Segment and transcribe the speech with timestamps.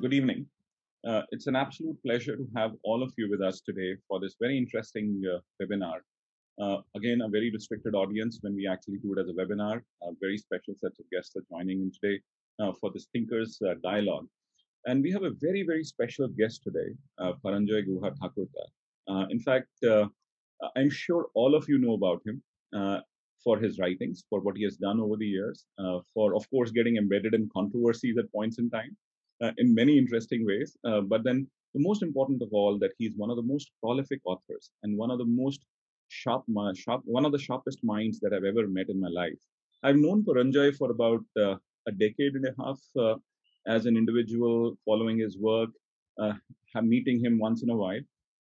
[0.00, 0.46] good evening.
[1.06, 4.34] Uh, it's an absolute pleasure to have all of you with us today for this
[4.40, 5.98] very interesting uh, webinar.
[6.58, 9.82] Uh, again, a very restricted audience when we actually do it as a webinar.
[10.02, 12.18] A very special set of guests are joining in today
[12.62, 14.26] uh, for this Thinkers uh, Dialogue.
[14.86, 18.64] And we have a very, very special guest today, uh, Paranjoy Guha Thakurta.
[19.06, 19.68] Uh, in fact,
[20.76, 22.42] I'm sure all of you know about him
[23.44, 25.66] for his writings, for what he has done over the years,
[26.14, 29.09] for, of course, getting embedded in controversies at points in time, uh,
[29.58, 30.76] in many interesting ways.
[30.84, 34.20] Uh, but then the most important of all, that he's one of the most prolific
[34.24, 35.64] authors and one of the most
[36.08, 36.44] sharp,
[36.74, 39.38] sharp one of the sharpest minds that I've ever met in my life.
[39.82, 41.56] I've known Paranjoy for about uh,
[41.88, 43.14] a decade and a half uh,
[43.66, 45.70] as an individual, following his work,
[46.20, 46.32] uh,
[46.82, 48.00] meeting him once in a while.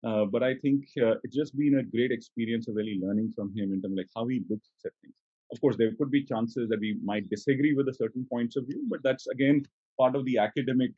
[0.03, 3.71] Uh, but I think it's just been a great experience of really learning from him
[3.71, 5.15] in terms of like how he looks at things.
[5.51, 8.65] Of course, there could be chances that we might disagree with a certain points of
[8.65, 9.63] view, but that's again
[10.01, 10.91] part of the academic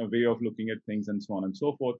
[0.00, 1.98] uh, way of looking at things and so on and so forth.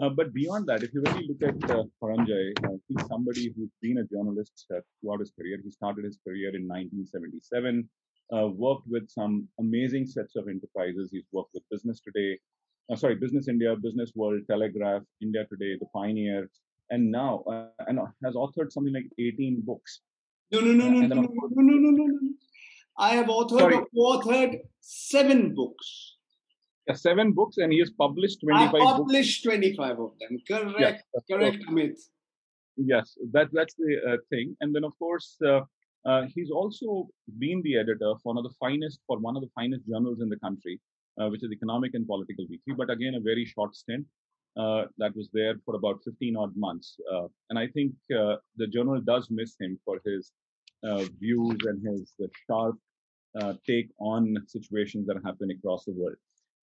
[0.00, 3.72] Uh, but beyond that, if you really look at uh, Paranjoy, uh, he's somebody who's
[3.82, 5.58] been a journalist uh, throughout his career.
[5.62, 7.88] He started his career in 1977,
[8.32, 11.08] uh, worked with some amazing sets of enterprises.
[11.10, 12.38] He's worked with Business Today,
[12.92, 16.48] uh, sorry, Business India, Business World, Telegraph, India Today, The Pioneer,
[16.90, 17.32] and now
[17.88, 20.00] and has authored something like 18 books.
[20.52, 22.27] No, no, no, no, no, no, no, no, no, no.
[22.98, 26.16] I have authored authored seven books.
[26.88, 29.56] Yeah, seven books, and he has published 25 I published books.
[29.56, 30.38] 25 of them.
[30.48, 31.98] Correct, yeah, correct, Amit.
[32.76, 34.56] Yes, that, that's the uh, thing.
[34.60, 35.60] And then, of course, uh,
[36.06, 39.50] uh, he's also been the editor for one of the finest, for one of the
[39.54, 40.80] finest journals in the country,
[41.20, 42.74] uh, which is Economic and Political Weekly.
[42.76, 44.06] But again, a very short stint.
[44.56, 46.96] Uh, that was there for about 15 odd months.
[47.12, 50.32] Uh, and I think the journal does miss him for his
[51.20, 52.12] views and his
[52.46, 52.76] sharp
[53.40, 56.16] uh, take on situations that happen across the world.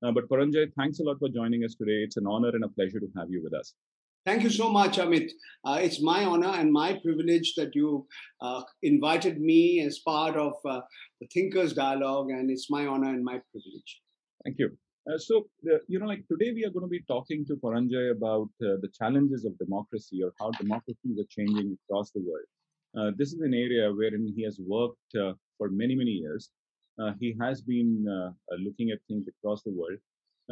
[0.03, 2.03] Uh, but Paranjoy, thanks a lot for joining us today.
[2.03, 3.73] It's an honor and a pleasure to have you with us.
[4.26, 5.31] Thank you so much, Amit.
[5.66, 8.06] Uh, it's my honor and my privilege that you
[8.40, 10.81] uh, invited me as part of uh,
[11.19, 14.02] the Thinkers Dialogue, and it's my honor and my privilege.
[14.44, 14.78] Thank you.
[15.12, 15.47] Uh, so,
[15.88, 19.46] you know, like today we are going to be talking to Paranjoy about the challenges
[19.46, 22.46] of democracy or how democracies are changing across the world.
[22.97, 26.50] Uh, this is an area wherein he has worked uh, for many, many years.
[27.00, 29.97] Uh, he has been uh, uh, looking at things across the world.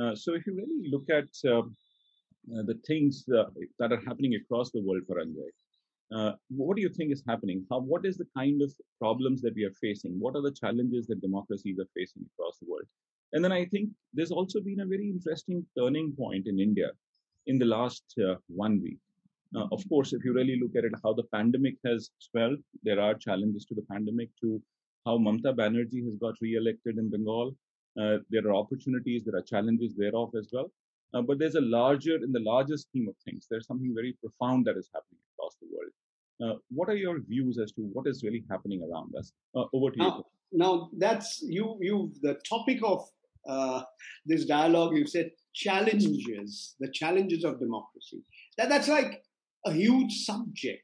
[0.02, 1.28] Uh, so if you really look at
[2.48, 7.24] the things that are happening across the world, for Paranjoy, what do you think is
[7.28, 7.66] happening?
[7.70, 10.14] How, what is the kind of problems that we are facing?
[10.20, 12.86] What are the challenges that democracies are facing across the world?
[13.34, 16.92] And then I think there's also been a very interesting turning point in India
[17.48, 18.04] in the last
[18.48, 19.00] one week.
[19.56, 23.00] Uh, of course, if you really look at it, how the pandemic has swelled, there
[23.00, 24.62] are challenges to the pandemic, to
[25.06, 27.56] how Mamta Banerjee has got re-elected in Bengal.
[28.00, 30.72] Uh, there are opportunities, there are challenges thereof as well.
[31.14, 34.66] Uh, but there's a larger, in the larger scheme of things, there's something very profound
[34.66, 35.92] that is happening across the world.
[36.42, 39.32] Uh, what are your views as to what is really happening around us?
[39.56, 40.24] Uh, over to now, you.
[40.60, 41.78] Now, that's you.
[41.82, 43.10] You the topic of
[43.48, 43.84] uh,
[44.26, 44.96] this dialogue.
[44.96, 48.24] You said challenges, the challenges of democracy.
[48.58, 49.24] That that's like
[49.66, 50.84] a huge subject.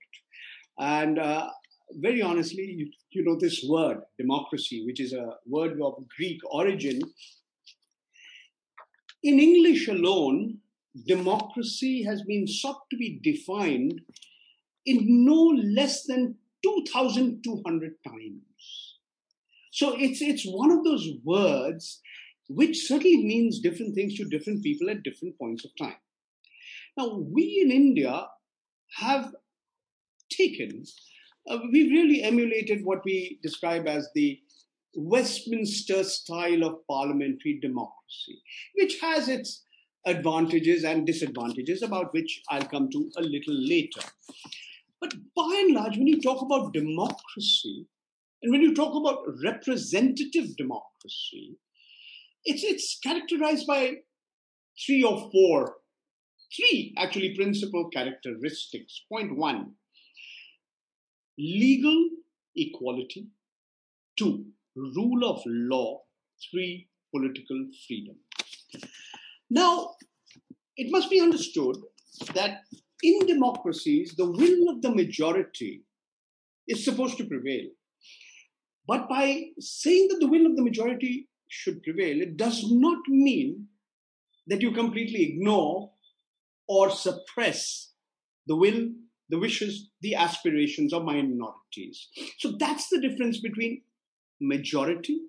[0.78, 1.50] And uh,
[1.92, 7.00] very honestly, you, you know, this word, democracy, which is a word of Greek origin,
[9.24, 10.60] in English alone,
[11.08, 14.02] democracy has been sought to be defined
[14.86, 18.98] in no less than 2,200 times.
[19.72, 22.02] So it's, it's one of those words
[22.48, 25.98] which certainly means different things to different people at different points of time.
[26.98, 28.28] Now, we in India
[28.98, 29.34] have
[30.30, 30.86] taken,
[31.50, 34.40] uh, we've really emulated what we describe as the
[34.96, 38.42] Westminster style of parliamentary democracy,
[38.76, 39.64] which has its
[40.06, 44.02] advantages and disadvantages, about which I'll come to a little later.
[45.02, 47.88] But by and large, when you talk about democracy,
[48.42, 51.58] and when you talk about representative democracy,
[52.46, 53.98] it's, it's characterized by
[54.86, 55.76] three or four
[56.56, 59.02] three actually principal characteristics.
[59.10, 59.74] Point one
[61.38, 62.10] legal
[62.56, 63.28] equality,
[64.18, 66.02] two, rule of law,
[66.50, 68.16] three, political freedom.
[69.50, 69.96] Now,
[70.78, 71.78] it must be understood
[72.34, 72.62] that
[73.04, 75.84] in democracies, the will of the majority
[76.68, 77.66] is supposed to prevail.
[78.88, 83.68] But by saying that the will of the majority should prevail, it does not mean
[84.48, 85.92] that you completely ignore
[86.68, 87.92] or suppress
[88.48, 88.90] the will,
[89.30, 92.10] the wishes, the aspirations of minorities.
[92.40, 93.82] So that's the difference between
[94.40, 95.20] majority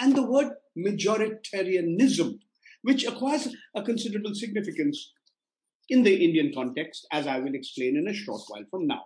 [0.00, 2.38] and the word majoritarianism.
[2.82, 5.12] which acquires a considerable significance
[5.88, 9.02] in the Indian context, as I will explain in a short while from now.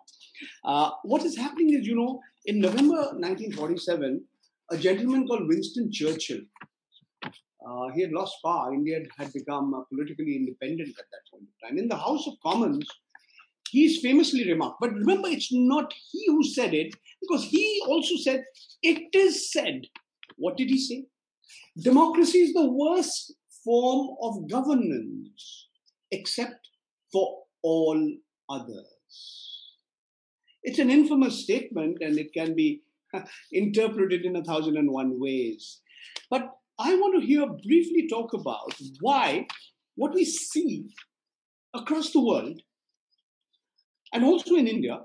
[0.65, 4.25] Uh, what is happening is, you know, in November 1947,
[4.71, 6.41] a gentleman called Winston Churchill,
[7.69, 8.73] uh, he had lost power.
[8.75, 11.79] India had become uh, politically independent at that point in time.
[11.79, 12.87] In the House of Commons,
[13.71, 18.45] he's famously remarked, but remember, it's not he who said it, because he also said,
[18.83, 19.83] It is said.
[20.37, 21.05] What did he say?
[21.79, 25.69] Democracy is the worst form of governance,
[26.11, 26.69] except
[27.13, 28.17] for all
[28.49, 28.87] others.
[30.63, 32.83] It's an infamous statement and it can be
[33.53, 35.81] interpreted in a thousand and one ways.
[36.31, 36.51] But
[36.85, 39.47] I want to here briefly talk about why
[39.95, 40.87] what we see
[41.73, 42.61] across the world
[44.13, 44.99] and also in India,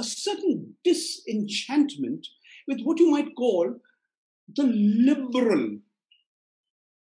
[0.00, 2.26] a certain disenchantment
[2.66, 3.76] with what you might call
[4.56, 5.78] the liberal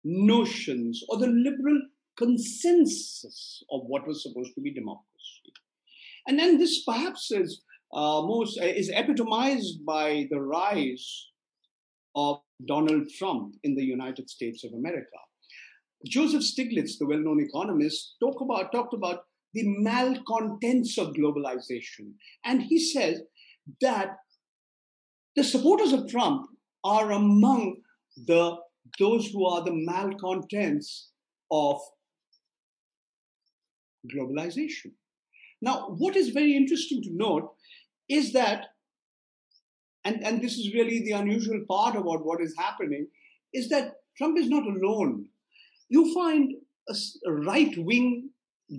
[0.05, 1.81] notions or the liberal
[2.19, 5.53] consensus of what was supposed to be democracy.
[6.27, 7.63] And then this perhaps is
[7.95, 11.29] uh, most is epitomized by the rise
[12.17, 15.19] of Donald Trump in the United States of America.
[16.07, 19.21] Joseph Stiglitz, the well-known economist, talk about, talked about
[19.55, 22.13] the malcontents of globalization.
[22.45, 23.23] And he says
[23.81, 24.17] that
[25.37, 26.49] the supporters of Trump
[26.85, 27.77] are among
[28.17, 28.57] the
[28.99, 31.11] those who are the malcontents
[31.51, 31.79] of
[34.15, 34.93] globalization.
[35.61, 37.51] Now, what is very interesting to note
[38.09, 38.67] is that,
[40.09, 43.07] and, and this is really the unusual part about what is happening,
[43.53, 45.27] is that Trump is not alone.
[45.89, 46.53] You find
[47.27, 48.31] right wing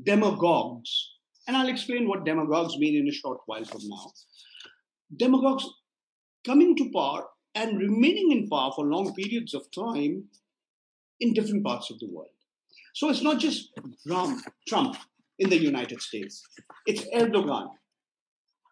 [0.05, 0.91] demagogues,
[1.47, 4.11] and I'll explain what demagogues mean in a short while from now.
[5.15, 5.67] Demagogues
[6.45, 10.23] coming to power and remaining in power for long periods of time
[11.19, 12.29] in different parts of the world.
[12.95, 13.69] So it's not just
[14.07, 14.95] Trump, Trump
[15.37, 16.43] in the United States,
[16.85, 17.69] it's Erdogan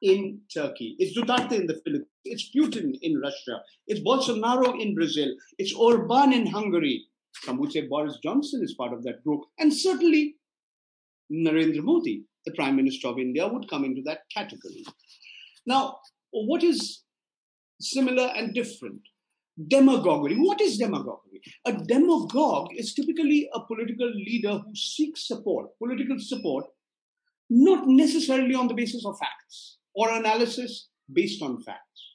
[0.01, 5.30] in Turkey, it's Duterte in the Philippines, it's Putin in Russia, it's Bolsonaro in Brazil,
[5.58, 7.06] it's Orban in Hungary.
[7.44, 10.36] Some would say Boris Johnson is part of that group, and certainly
[11.32, 14.84] Narendra Modi, the Prime Minister of India, would come into that category.
[15.66, 16.00] Now,
[16.32, 17.04] what is
[17.80, 19.02] similar and different.
[19.68, 20.36] Demagoguery.
[20.36, 21.42] What is demagoguery?
[21.66, 26.66] A demagogue is typically a political leader who seeks support, political support,
[27.50, 32.06] not necessarily on the basis of facts or analysis based on facts,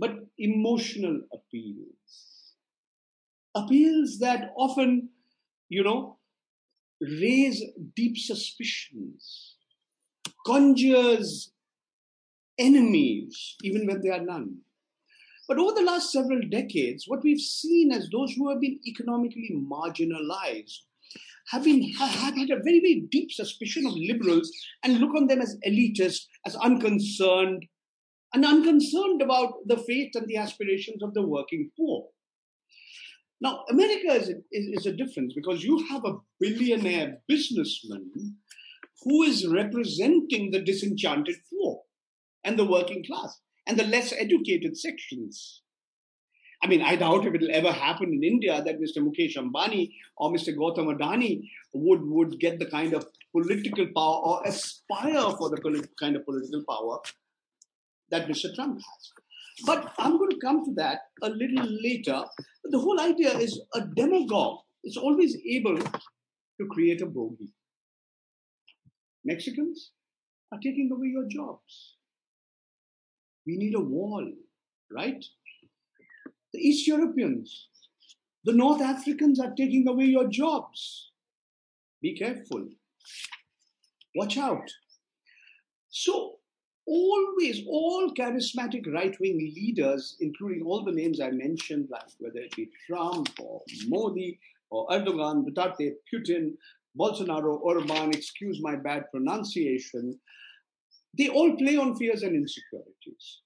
[0.00, 2.54] but emotional appeals.
[3.54, 5.10] Appeals that often,
[5.68, 6.16] you know,
[7.00, 7.62] raise
[7.94, 9.56] deep suspicions,
[10.46, 11.52] conjures
[12.58, 14.58] enemies, even when there are none.
[15.46, 19.50] But over the last several decades, what we've seen as those who have been economically
[19.52, 20.78] marginalized
[21.48, 24.50] have been have had a very, very deep suspicion of liberals
[24.84, 27.66] and look on them as elitist, as unconcerned,
[28.32, 32.08] and unconcerned about the fate and the aspirations of the working poor.
[33.40, 38.10] Now, America is a, is, is a difference because you have a billionaire businessman
[39.02, 41.80] who is representing the disenchanted poor
[42.44, 45.62] and the working class and the less educated sections.
[46.62, 48.98] I mean, I doubt if it'll ever happen in India that Mr.
[48.98, 50.54] Mukesh Ambani or Mr.
[50.54, 56.16] Gautam Adani would, would get the kind of political power or aspire for the kind
[56.16, 56.98] of political power
[58.10, 58.54] that Mr.
[58.54, 59.12] Trump has.
[59.66, 62.24] But I'm going to come to that a little later.
[62.64, 67.52] The whole idea is a demagogue is always able to create a bogey.
[69.24, 69.90] Mexicans
[70.52, 71.96] are taking away your jobs.
[73.46, 74.26] We need a wall,
[74.90, 75.24] right?
[76.52, 77.68] The East Europeans,
[78.44, 81.10] the North Africans are taking away your jobs.
[82.00, 82.66] Be careful.
[84.16, 84.70] Watch out.
[85.90, 86.39] So,
[86.90, 92.56] always, all charismatic right wing leaders, including all the names I mentioned, like whether it
[92.56, 94.38] be Trump or Modi
[94.70, 96.54] or Erdogan, Duterte, Putin,
[96.98, 100.18] Bolsonaro, Orban, excuse my bad pronunciation,
[101.16, 103.40] they all play on fears and insecurities.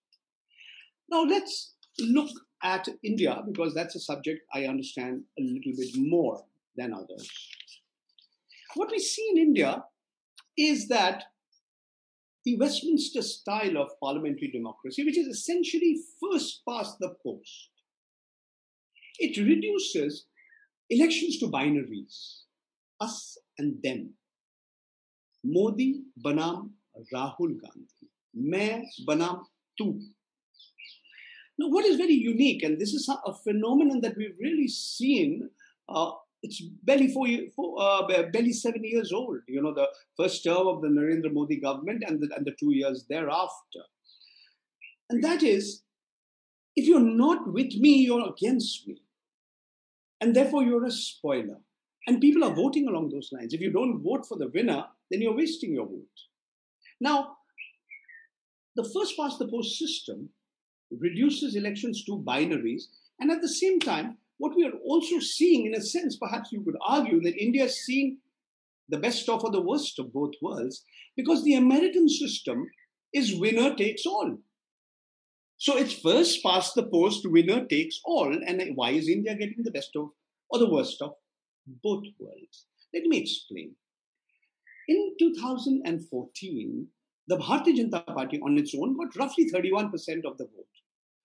[1.11, 2.31] Now let's look
[2.63, 6.43] at India because that's a subject I understand a little bit more
[6.77, 7.31] than others.
[8.75, 9.85] What we see in India
[10.57, 11.25] is that
[12.45, 17.71] the Westminster style of parliamentary democracy, which is essentially first past the post,
[19.19, 20.27] it reduces
[20.91, 22.41] elections to binaries
[23.01, 24.11] us and them.
[25.45, 26.71] Modi banam
[27.13, 28.09] Rahul Gandhi.
[28.35, 29.45] Main banam
[29.79, 30.01] tu.
[31.59, 35.49] Now, what is very unique, and this is a phenomenon that we've really seen
[35.89, 36.11] uh,
[36.45, 39.39] it's barely four, four uh, barely seven years old.
[39.49, 42.73] You know, the first term of the Narendra Modi government and the, and the two
[42.73, 43.85] years thereafter.
[45.09, 45.83] And that is,
[46.77, 49.01] if you're not with me, you're against me.
[50.21, 51.59] And therefore, you're a spoiler.
[52.07, 53.55] And people are voting along those lines.
[53.55, 56.17] If you don't vote for the winner, then you're wasting your vote.
[57.01, 57.37] Now,
[58.77, 60.29] the first past the post system
[60.91, 62.85] reduces elections to binaries,
[63.19, 66.63] and at the same time, what we are also seeing, in a sense, perhaps you
[66.63, 68.19] could argue that India is seeing
[68.91, 70.85] the best of or the worst of both worlds
[71.17, 72.67] because the American system
[73.15, 74.37] is winner takes all.
[75.57, 78.35] So it's first past the post, winner takes all.
[78.35, 80.11] And why is India getting the best of
[80.51, 81.15] or the worst of
[81.83, 82.67] both worlds?
[82.93, 83.75] Let me explain.
[84.89, 86.87] In 2014,
[87.29, 89.91] the Bharatiya Janata Party on its own got roughly 31%
[90.27, 90.75] of the vote.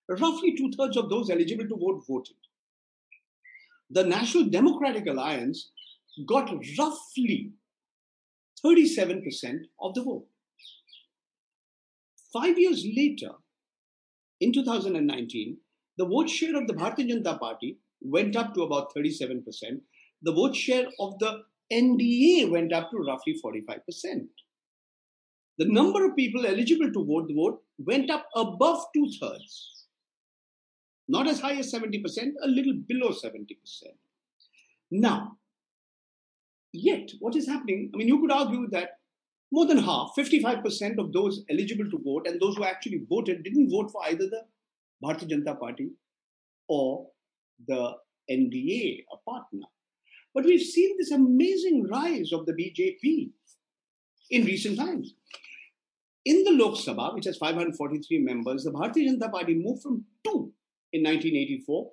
[0.08, 2.38] Roughly two thirds of those eligible to vote voted
[3.90, 5.72] the National Democratic Alliance
[6.28, 7.52] got roughly
[8.66, 9.22] 37%
[9.82, 10.26] of the vote.
[12.32, 13.32] Five years later,
[14.40, 15.58] in 2019,
[15.98, 19.44] the vote share of the Bharatiya Janata Party went up to about 37%.
[20.22, 24.28] The vote share of the NDA went up to roughly 45%.
[25.58, 29.79] The number of people eligible to vote the vote went up above two thirds
[31.10, 32.04] not as high as 70%,
[32.44, 33.48] a little below 70%.
[34.92, 35.38] Now,
[36.72, 37.90] yet what is happening?
[37.94, 38.92] I mean, you could argue that
[39.52, 43.72] more than half, 55% of those eligible to vote and those who actually voted didn't
[43.72, 44.44] vote for either the
[45.04, 45.90] Bharatiya Janata Party
[46.68, 47.08] or
[47.68, 47.94] the
[48.30, 49.66] NDA, a partner.
[50.36, 53.32] But we've seen this amazing rise of the BJP
[54.30, 55.16] in recent times.
[56.26, 60.54] In the Lok Sabha, which has 543 members, the Bharatiya Janata Party moved from two
[60.92, 61.92] in 1984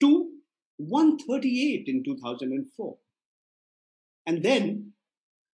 [0.00, 0.28] to
[0.78, 2.96] 138 in 2004.
[4.26, 4.92] And then,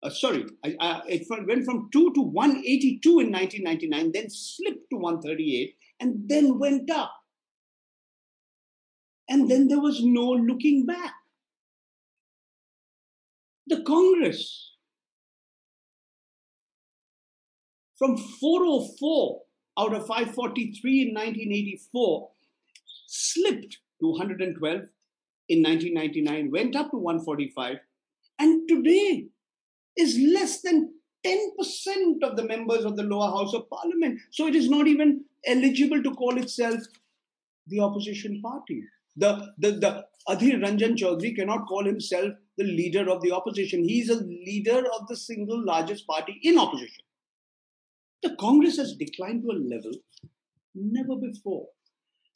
[0.03, 4.97] uh, sorry, I, I, it went from 2 to 182 in 1999, then slipped to
[4.97, 7.13] 138, and then went up.
[9.27, 11.13] And then there was no looking back.
[13.67, 14.73] The Congress,
[17.97, 19.41] from 404
[19.77, 22.29] out of 543 in 1984
[23.07, 24.81] slipped to 112
[25.47, 27.77] in 1999, went up to 145,
[28.39, 29.27] and today
[29.97, 30.93] is less than
[31.25, 34.19] 10% of the members of the lower house of parliament.
[34.31, 36.81] So it is not even eligible to call itself
[37.67, 38.83] the opposition party.
[39.15, 43.83] The, the, the Adhir Ranjan Chaudhary cannot call himself the leader of the opposition.
[43.83, 47.04] He is a leader of the single largest party in opposition.
[48.25, 49.91] The Congress has declined to a level
[50.73, 51.67] never before.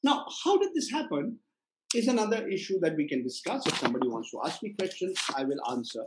[0.04, 1.40] Now, how did this happen?
[1.96, 3.66] Is another issue that we can discuss.
[3.66, 6.04] If somebody wants to ask me questions, I will answer.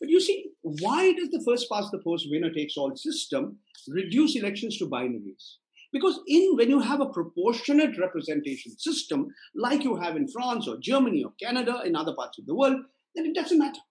[0.00, 4.34] But you see, why does the first past the post winner takes all system reduce
[4.34, 5.58] elections to binaries?
[5.92, 10.78] Because in when you have a proportionate representation system, like you have in France or
[10.82, 12.82] Germany or Canada, in other parts of the world,
[13.14, 13.82] then it doesn't matter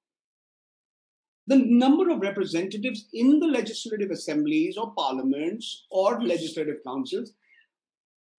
[1.48, 7.34] the number of representatives in the legislative assemblies or parliaments or legislative councils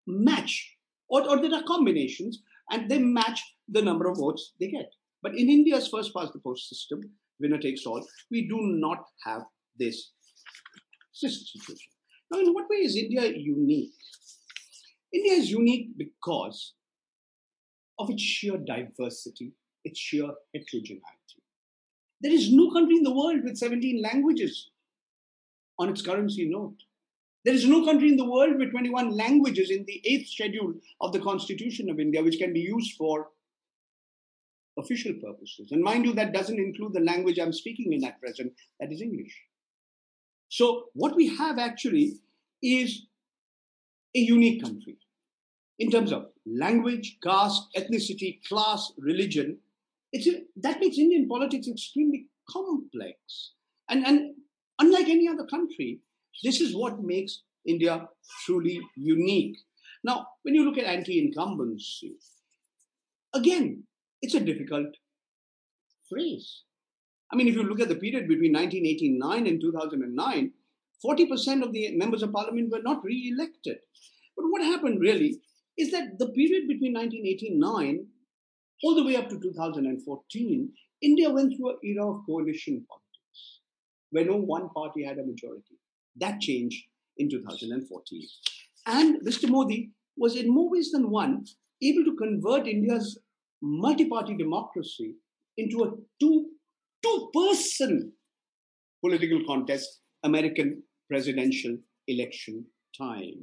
[0.07, 0.77] match,
[1.09, 4.91] or, or there are combinations, and they match the number of votes they get.
[5.23, 7.01] But in India's first past the post system,
[7.41, 9.43] winner takes all, we do not have
[9.79, 10.13] this
[11.13, 11.91] situation.
[12.31, 13.93] Now, in what way is India unique?
[15.13, 16.75] India is unique because
[17.99, 19.53] of its sheer diversity,
[19.85, 21.22] its sheer heterogeneity.
[22.23, 24.71] There is no country in the world with 17 languages
[25.79, 26.77] on its currency note.
[27.45, 31.13] There is no country in the world with 21 languages in the eighth schedule of
[31.13, 33.29] the Constitution of India, which can be used for
[34.79, 35.73] official purposes.
[35.73, 39.03] And mind you, that doesn't include the language I'm speaking in at present, that is
[39.03, 39.37] English.
[40.49, 42.21] So, what we have actually
[42.63, 43.07] is
[44.15, 44.99] a unique country
[45.79, 49.59] in terms of language, caste, ethnicity, class, religion,
[50.13, 53.53] it's, that makes Indian politics extremely complex.
[53.89, 54.35] And, and
[54.79, 56.01] unlike any other country,
[56.43, 58.07] this is what makes India
[58.45, 59.57] truly unique.
[60.05, 62.17] Now, when you look at anti incumbency,
[63.35, 63.85] again,
[64.21, 64.89] it's a difficult
[66.09, 66.63] phrase.
[67.33, 70.53] I mean, if you look at the period between 1989 and 2009,
[71.05, 73.79] 40% of the members of parliament were not re elected.
[74.37, 75.41] But what happened really
[75.79, 78.07] is that the period between 1989
[78.83, 80.73] all the way up to 2014,
[81.03, 83.61] India went through an era of coalition politics
[84.11, 85.79] where no one party had a majority.
[86.17, 86.85] That changed
[87.17, 88.23] in 2014.
[88.87, 89.49] And Mr.
[89.49, 91.45] Modi was in more ways than one
[91.83, 93.19] able to convert India's
[93.63, 95.15] multi-party democracy
[95.57, 96.47] into a two
[97.03, 98.13] two person
[99.05, 102.65] political contest, American presidential election
[102.97, 103.35] time.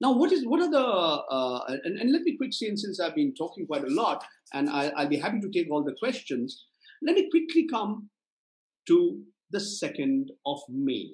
[0.00, 3.14] Now, what is what are the uh, and, and, let me quick say, since I've
[3.14, 6.66] been talking quite a lot, and I, I'll be happy to take all the questions.
[7.02, 8.08] Let me quickly come
[8.88, 11.10] to the second of May,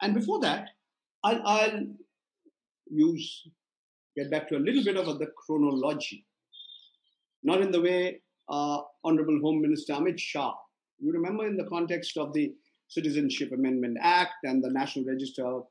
[0.00, 0.68] and before that,
[1.24, 1.86] I'll, I'll
[2.88, 3.48] use
[4.16, 6.24] get back to a little bit of the chronology,
[7.42, 10.54] not in the way uh, Honorable Home Minister Amit Shah.
[11.00, 12.52] You remember in the context of the
[12.88, 15.64] Citizenship Amendment Act and the National Register of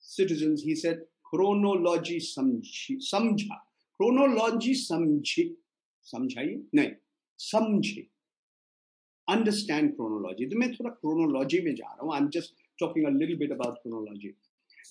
[0.00, 3.57] Citizens, he said chronology samjha.
[3.97, 5.51] Chronology samjhe.
[6.05, 6.89] समझाइए नहीं
[7.39, 8.01] समझे
[9.33, 13.37] understand chronology तो मैं थोड़ा chronology में जा रहा हूँ I'm just talking a little
[13.43, 14.33] bit about chronology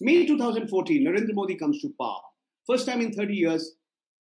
[0.00, 2.23] May 2014 Narendra Modi comes to power
[2.71, 3.66] first time in 30 years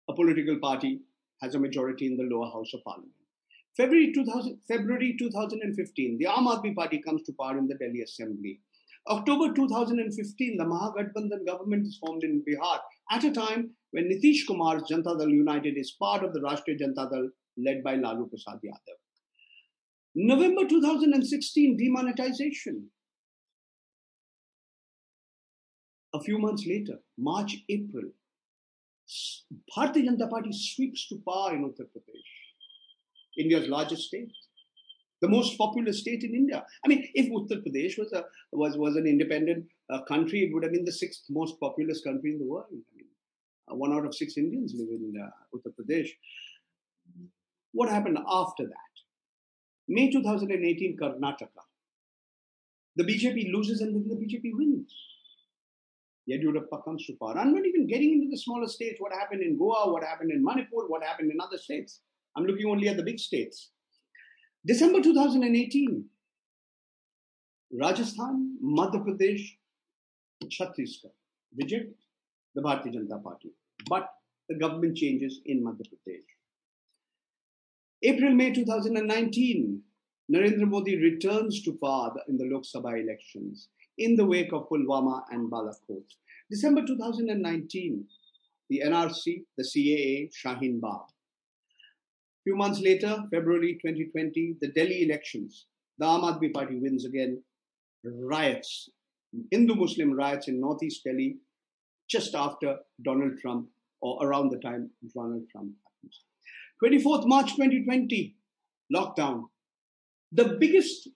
[0.09, 1.01] a political party
[1.41, 3.11] has a majority in the lower house of parliament.
[3.75, 8.59] February 2000, February 2015, the Aam Aadmi Party comes to power in the Delhi Assembly.
[9.08, 12.78] October 2015, the Mahagathbandhan government is formed in Bihar
[13.10, 17.10] at a time when Nitish Kumar's Janata Dal United is part of the Rashtriya Janata
[17.10, 17.28] Dal
[17.58, 18.98] led by Lalu Prasad Yadav.
[20.14, 22.86] November 2016, demonetization.
[26.14, 28.04] A few months later, March, April,
[29.76, 32.32] Bharatiya Janata Party sweeps to power in Uttar Pradesh,
[33.36, 34.30] India's largest state,
[35.22, 36.64] the most populous state in India.
[36.84, 40.64] I mean, if Uttar Pradesh was a was was an independent uh, country, it would
[40.64, 42.66] have been the sixth most populous country in the world.
[42.70, 43.06] I mean,
[43.70, 46.10] uh, one out of six Indians live in uh, Uttar Pradesh.
[47.72, 48.92] What happened after that?
[49.88, 51.62] May 2018, Karnataka.
[52.96, 54.94] The BJP loses and then the BJP wins.
[56.30, 57.36] Yediyurappa comes to power.
[57.38, 60.44] I'm not even getting into the smaller states, what happened in Goa, what happened in
[60.44, 62.00] Manipur, what happened in other states.
[62.36, 63.71] I'm looking only at the big states.
[64.64, 66.04] December 2018,
[67.80, 69.56] Rajasthan, Madhya Pradesh,
[70.44, 71.10] Chhattisgarh
[71.58, 71.94] reject
[72.54, 73.50] the Bharatiya Janata Party.
[73.88, 74.08] But
[74.48, 76.22] the government changes in Madhya Pradesh.
[78.04, 79.82] April, May 2019,
[80.32, 85.22] Narendra Modi returns to power in the Lok Sabha elections in the wake of Pulwama
[85.30, 86.04] and Balakot.
[86.50, 88.04] December 2019,
[88.70, 91.11] the NRC, the CAA, Shaheen Bagh.
[92.44, 95.66] Few months later, February 2020, the Delhi elections.
[95.98, 97.42] The Aam Aadmi Party wins again.
[98.04, 98.88] Riots,
[99.52, 101.36] Hindu Muslim riots in Northeast Delhi,
[102.10, 103.68] just after Donald Trump,
[104.00, 106.24] or around the time Donald Trump happens.
[106.82, 108.34] 24th March 2020,
[108.92, 109.44] lockdown.
[110.32, 111.08] The biggest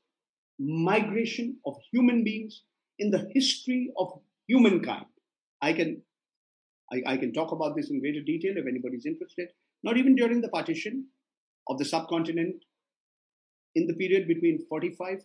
[0.60, 2.62] migration of human beings
[3.00, 4.12] in the history of
[4.46, 5.06] humankind.
[5.60, 6.02] I can,
[6.92, 9.48] I, I, can talk about this in greater detail if anybody's interested.
[9.82, 11.06] Not even during the partition
[11.68, 12.56] of the subcontinent,
[13.74, 15.22] in the period between 45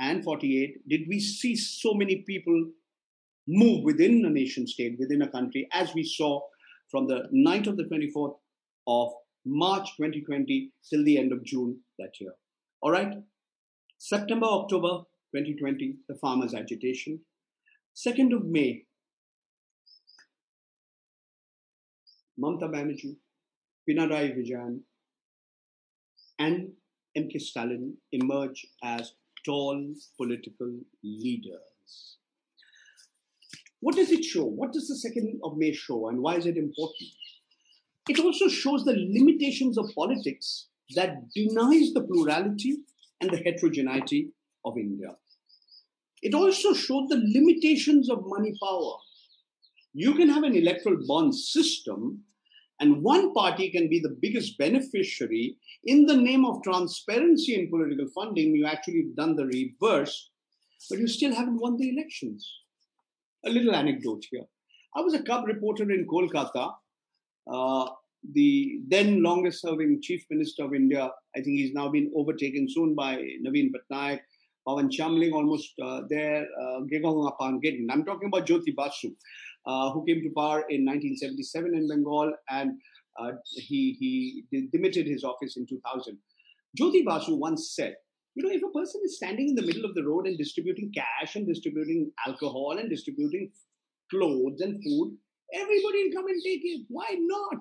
[0.00, 2.70] and 48, did we see so many people
[3.46, 6.40] move within a nation state, within a country, as we saw
[6.90, 8.36] from the night of the 24th
[8.86, 9.12] of
[9.44, 12.32] March 2020 till the end of June that year.
[12.80, 13.12] All right,
[13.98, 17.20] September, October 2020, the farmers' agitation.
[17.96, 18.84] 2nd of May,
[22.40, 23.16] Mamta Banerjee,
[23.88, 24.80] Pinarayi Vijayan,
[26.42, 26.72] and
[27.14, 27.38] M.K.
[27.38, 29.12] Stalin emerge as
[29.44, 29.78] tall
[30.16, 30.70] political
[31.02, 32.16] leaders.
[33.80, 34.44] What does it show?
[34.44, 37.10] What does the 2nd of May show, and why is it important?
[38.08, 42.78] It also shows the limitations of politics that denies the plurality
[43.20, 44.30] and the heterogeneity
[44.64, 45.16] of India.
[46.22, 48.94] It also showed the limitations of money power.
[49.92, 52.24] You can have an electoral bond system,
[52.82, 55.56] and one party can be the biggest beneficiary.
[55.84, 60.30] In the name of transparency in political funding, you actually done the reverse,
[60.90, 62.52] but you still haven't won the elections.
[63.46, 64.46] A little anecdote here.
[64.96, 66.72] I was a cub reporter in Kolkata.
[67.46, 67.86] Uh,
[68.34, 72.96] the then longest serving chief minister of India, I think he's now been overtaken soon
[72.96, 73.16] by
[73.46, 74.20] Naveen Patnaik,
[74.66, 77.32] Pawan Chamling almost uh, there, uh, Gegong
[77.90, 79.10] I'm talking about Jyoti Basu,
[79.66, 82.78] uh, who came to power in 1977 in Bengal and
[83.20, 83.96] uh, he,
[84.50, 86.18] he demitted his office in 2000.
[86.78, 87.94] Jyoti Basu once said,
[88.34, 90.90] you know, if a person is standing in the middle of the road and distributing
[90.94, 93.50] cash and distributing alcohol and distributing
[94.10, 95.16] clothes and food,
[95.52, 96.86] everybody will come and take it.
[96.88, 97.60] Why not?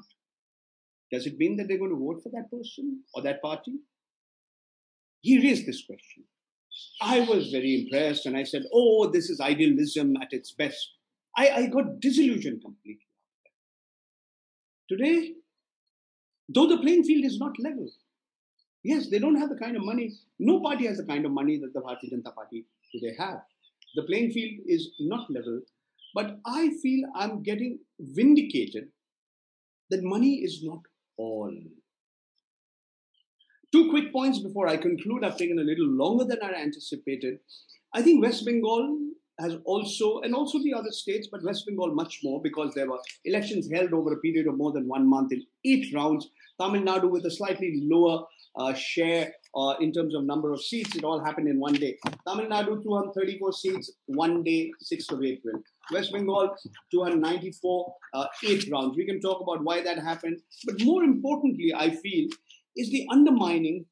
[1.11, 3.73] Does it mean that they're going to vote for that person or that party?
[5.19, 6.23] He raised this question.
[7.01, 10.89] I was very impressed and I said, Oh, this is idealism at its best.
[11.37, 13.07] I, I got disillusioned completely.
[14.89, 15.33] Today,
[16.53, 17.89] though the playing field is not level.
[18.83, 20.11] Yes, they don't have the kind of money.
[20.39, 23.39] No party has the kind of money that the Bharatiya Janata Party today have.
[23.95, 25.61] The playing field is not level,
[26.15, 28.89] but I feel I'm getting vindicated
[29.89, 30.79] that money is not
[31.17, 31.53] all.
[33.71, 35.23] Two quick points before I conclude.
[35.23, 37.39] I've taken a little longer than I anticipated.
[37.93, 38.97] I think West Bengal
[39.41, 42.99] has also, and also the other states, but West Bengal much more because there were
[43.25, 46.29] elections held over a period of more than one month in eight rounds.
[46.59, 48.23] Tamil Nadu with a slightly lower
[48.55, 50.95] uh, share uh, in terms of number of seats.
[50.95, 51.97] It all happened in one day.
[52.27, 55.61] Tamil Nadu 234 seats, one day, 6th of April.
[55.91, 56.55] West Bengal
[56.91, 58.95] 294, uh, eight rounds.
[58.95, 60.39] We can talk about why that happened.
[60.65, 62.27] But more importantly, I feel,
[62.77, 63.85] is the undermining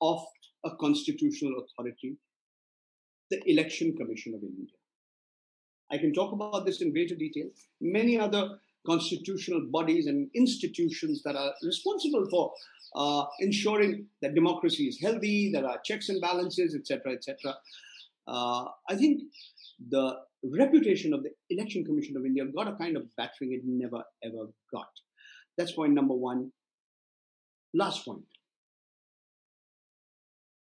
[0.00, 0.24] of
[0.64, 2.16] a constitutional authority,
[3.32, 4.66] the Election Commission of India.
[5.90, 7.48] I can talk about this in greater detail.
[7.80, 12.52] Many other constitutional bodies and institutions that are responsible for
[12.94, 17.56] uh, ensuring that democracy is healthy, there are checks and balances, etc., etc.
[18.26, 19.22] Uh, I think
[19.88, 24.02] the reputation of the Election Commission of India got a kind of battering it never
[24.22, 24.90] ever got.
[25.56, 26.52] That's point number one.
[27.72, 28.24] Last point.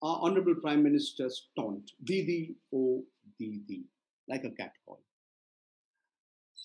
[0.04, 3.02] Our Honorable Prime Minister's taunt, Didi, oh
[3.38, 3.84] Didi,
[4.28, 5.00] like a cat call.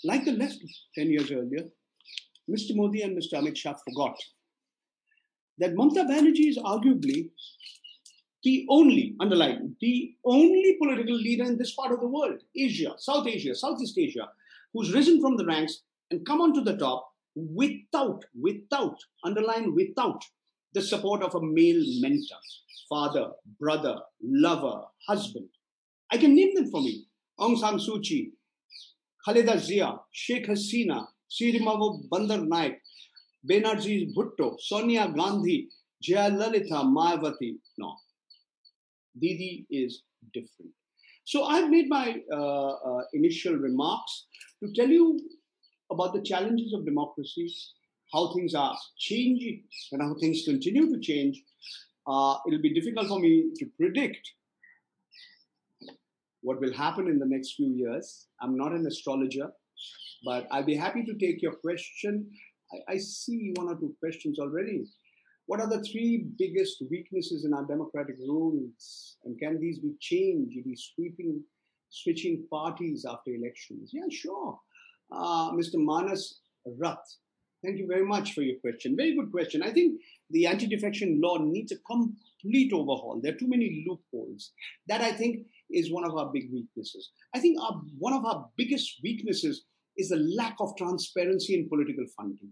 [0.04, 0.58] Like the left
[0.96, 1.64] 10 years earlier,
[2.52, 2.76] Mr.
[2.76, 3.40] Modi and Mr.
[3.40, 4.18] Amit Shah forgot
[5.58, 7.30] that Mamata Banerjee is arguably
[8.44, 13.26] the only, underline, the only political leader in this part of the world, Asia, South
[13.26, 14.28] Asia, Southeast Asia,
[14.74, 20.22] who's risen from the ranks and come onto the top without, without, underline, without
[20.74, 22.38] the support of a male mentor,
[22.90, 25.50] father, brother, lover, husband.
[26.12, 27.06] I can name them for me.
[27.40, 28.32] Aung San Suu Kyi,
[29.28, 32.78] Khaleda Zia, Sheikh Hasina, Sirimavo Bandaranaike,
[33.50, 35.70] Benazir Bhutto, Sonia Gandhi,
[36.02, 37.58] Jaya Jayalalitha, Mayawati.
[37.78, 37.96] No.
[39.20, 40.04] Didi is
[40.34, 40.72] different.
[41.26, 44.26] So I've made my uh, uh, initial remarks
[44.64, 45.20] to tell you
[45.92, 47.54] about the challenges of democracy,
[48.14, 51.42] how things are changing, and how things continue to change.
[52.08, 54.32] Uh, it'll be difficult for me to predict
[56.42, 58.28] what will happen in the next few years.
[58.42, 59.52] I'm not an astrologer,
[60.26, 62.30] but I'll be happy to take your question
[62.72, 64.86] I, I see one or two questions already.
[65.46, 69.18] What are the three biggest weaknesses in our democratic rules?
[69.26, 70.64] And can these be changed?
[70.64, 71.42] Be sweeping,
[71.90, 73.90] switching parties after elections?
[73.92, 74.60] Yeah, sure.
[75.12, 75.76] Uh, Mr.
[75.76, 76.42] Manas
[76.78, 77.16] Rath,
[77.64, 78.96] thank you very much for your question.
[78.96, 79.62] Very good question.
[79.64, 83.20] I think the anti-defection law needs a complete overhaul.
[83.22, 84.52] There are too many loopholes.
[84.88, 87.12] That I think is one of our big weaknesses.
[87.34, 89.64] I think our, one of our biggest weaknesses
[89.98, 92.50] is the lack of transparency in political funding.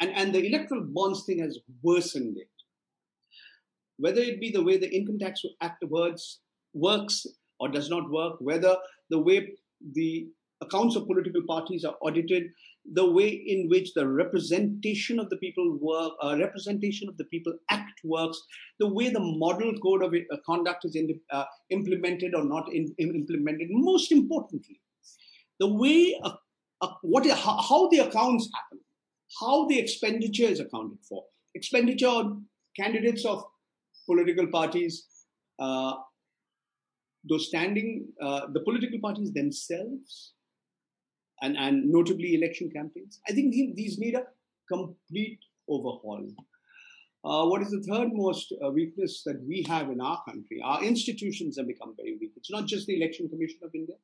[0.00, 2.48] And, and the electoral bonds thing has worsened it.
[3.96, 7.26] Whether it be the way the Income Tax Act works
[7.58, 8.76] or does not work, whether
[9.10, 9.54] the way
[9.92, 10.28] the
[10.60, 12.44] accounts of political parties are audited,
[12.94, 17.52] the way in which the representation of the people work, uh, representation of the people
[17.70, 18.40] act works,
[18.78, 22.94] the way the model code of uh, conduct is in, uh, implemented or not in,
[22.98, 23.68] in implemented.
[23.70, 24.80] Most importantly,
[25.60, 26.30] the way a,
[26.82, 28.80] a, what how, how the accounts happen,
[29.40, 31.24] how the expenditure is accounted for.
[31.54, 32.44] Expenditure on
[32.76, 33.44] candidates of
[34.06, 35.06] political parties,
[35.58, 35.94] uh,
[37.28, 40.32] those standing, uh, the political parties themselves,
[41.42, 43.20] and, and notably election campaigns.
[43.28, 44.24] I think these need a
[44.70, 46.26] complete overhaul.
[47.24, 50.60] Uh, what is the third most uh, weakness that we have in our country?
[50.64, 52.32] Our institutions have become very weak.
[52.36, 53.96] It's not just the Election Commission of India.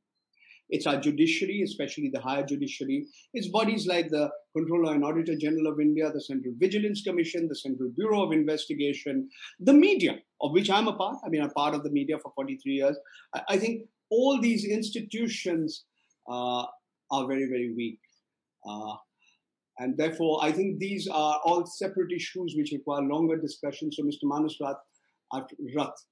[0.71, 3.07] It's our judiciary, especially the higher judiciary.
[3.35, 7.55] It's bodies like the Controller and Auditor General of India, the Central Vigilance Commission, the
[7.55, 9.29] Central Bureau of Investigation,
[9.61, 11.19] the media, of which I'm a part.
[11.25, 12.97] I mean, I'm part of the media for 43 years.
[13.35, 15.85] I, I think all these institutions
[16.29, 16.65] uh,
[17.15, 17.99] are very, very weak.
[18.69, 18.95] Uh,
[19.79, 23.91] and therefore, I think these are all separate issues which require longer discussion.
[23.93, 24.25] So, Mr.
[24.25, 24.77] Manas Rath,
[25.77, 26.05] Rath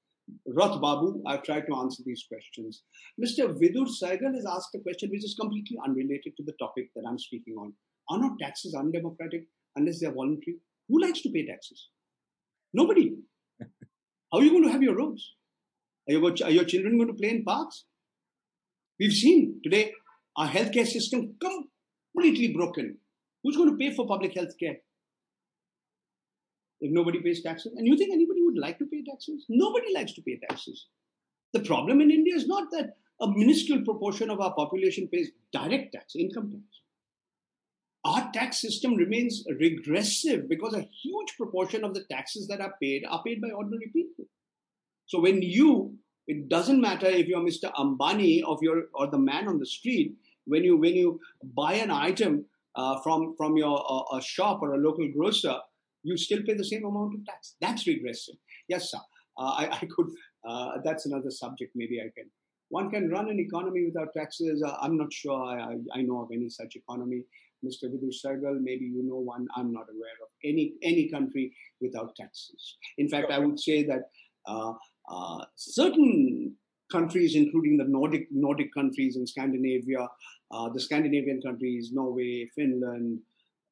[0.47, 2.83] Rath Babu, I've tried to answer these questions.
[3.23, 3.55] Mr.
[3.61, 7.19] Vidur Sehgal has asked a question which is completely unrelated to the topic that I'm
[7.19, 7.73] speaking on.
[8.09, 10.59] Are not taxes undemocratic unless they're voluntary?
[10.89, 11.89] Who likes to pay taxes?
[12.73, 13.13] Nobody.
[14.33, 15.35] How are you going to have your roads?
[16.09, 17.85] Are, you are your children going to play in parks?
[18.99, 19.93] We've seen today
[20.37, 22.99] our healthcare system completely broken.
[23.43, 24.77] Who's going to pay for public health care?
[26.81, 27.75] If nobody pays taxes.
[27.77, 29.47] And you think anybody would like to pay taxes?
[29.49, 30.87] Nobody likes to pay taxes.
[31.53, 35.93] The problem in India is not that a minuscule proportion of our population pays direct
[35.93, 36.65] tax, income tax.
[38.05, 43.05] our tax system remains regressive because a huge proportion of the taxes that are paid
[43.09, 44.25] are paid by ordinary people.
[45.07, 45.95] So when you,
[46.27, 47.73] it doesn't matter if you're Mr.
[47.75, 50.15] Ambani of your or the man on the street,
[50.47, 51.21] when you when you
[51.55, 52.45] buy an item
[52.77, 55.57] uh, from from your uh, a shop or a local grocer,
[56.03, 57.57] you still pay the same amount of tax.
[57.61, 58.37] That's regressive.
[58.69, 58.99] Yes, sir.
[59.39, 60.09] Uh, I, I, could.
[60.47, 61.73] Uh, that's another subject.
[61.75, 62.31] Maybe I can.
[62.69, 64.63] One can run an economy without taxes.
[64.67, 67.25] Uh, I'm not sure I, I, know of any such economy.
[67.65, 67.85] Mr.
[67.85, 69.47] Vidur Sehgal, maybe you know one.
[69.57, 72.77] I'm not aware of any any country without taxes.
[72.99, 74.11] In fact, I would say that
[75.09, 76.57] uh, certain
[76.91, 80.09] countries, including the Nordic Nordic countries in Scandinavia,
[80.51, 83.21] uh, the Scandinavian countries, Norway, Finland,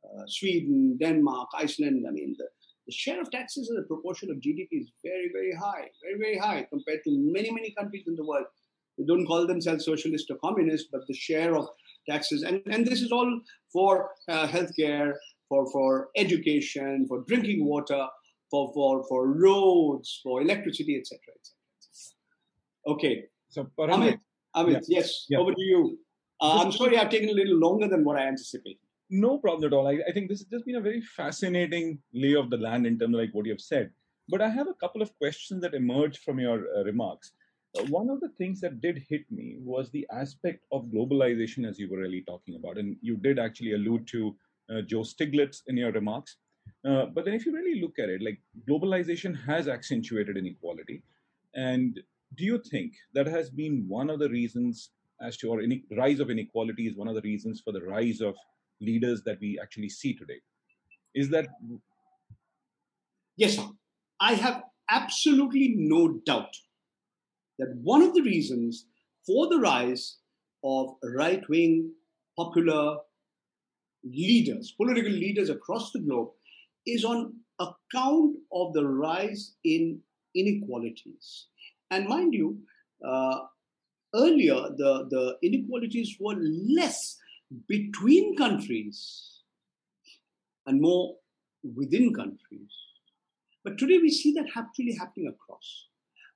[0.04, 2.06] uh, Sweden, Denmark, Iceland.
[2.08, 2.46] I mean, the,
[2.86, 6.38] the share of taxes as a proportion of GDP is very, very high, very, very
[6.38, 8.46] high compared to many, many countries in the world.
[8.98, 11.68] They don't call themselves socialist or communist, but the share of
[12.08, 13.40] taxes, and, and this is all
[13.72, 15.12] for uh, healthcare,
[15.48, 18.06] for, for education, for drinking water,
[18.50, 21.18] for, for, for roads, for electricity, etc.
[21.38, 21.60] etc.
[22.86, 23.24] Okay.
[23.48, 24.18] So, Amit,
[24.56, 24.98] Amit yeah.
[24.98, 25.38] yes, yeah.
[25.38, 25.98] over to you.
[26.40, 28.78] Uh, I'm sorry I've taken a little longer than what I anticipated.
[29.10, 29.88] No problem at all.
[29.88, 32.98] I, I, think this has just been a very fascinating lay of the land in
[32.98, 33.90] terms of like what you have said.
[34.28, 37.32] But I have a couple of questions that emerged from your uh, remarks.
[37.78, 41.78] Uh, one of the things that did hit me was the aspect of globalization, as
[41.78, 44.36] you were really talking about, and you did actually allude to
[44.70, 46.36] uh, Joe Stiglitz in your remarks.
[46.86, 51.02] Uh, but then, if you really look at it, like globalization has accentuated inequality,
[51.54, 52.00] and
[52.36, 56.20] do you think that has been one of the reasons as to or in, rise
[56.20, 58.34] of inequality is one of the reasons for the rise of
[58.80, 60.40] leaders that we actually see today.
[61.14, 61.46] Is that?
[63.36, 63.66] Yes, sir.
[64.20, 66.54] I have absolutely no doubt
[67.58, 68.86] that one of the reasons
[69.26, 70.18] for the rise
[70.64, 71.92] of right wing
[72.36, 72.98] popular
[74.04, 76.30] leaders, political leaders across the globe,
[76.86, 80.00] is on account of the rise in
[80.34, 81.46] inequalities.
[81.90, 82.58] And mind you,
[83.06, 83.40] uh,
[84.14, 87.18] earlier the, the inequalities were less
[87.68, 89.40] between countries
[90.66, 91.16] and more
[91.74, 92.70] within countries.
[93.64, 95.86] But today we see that actually happening across.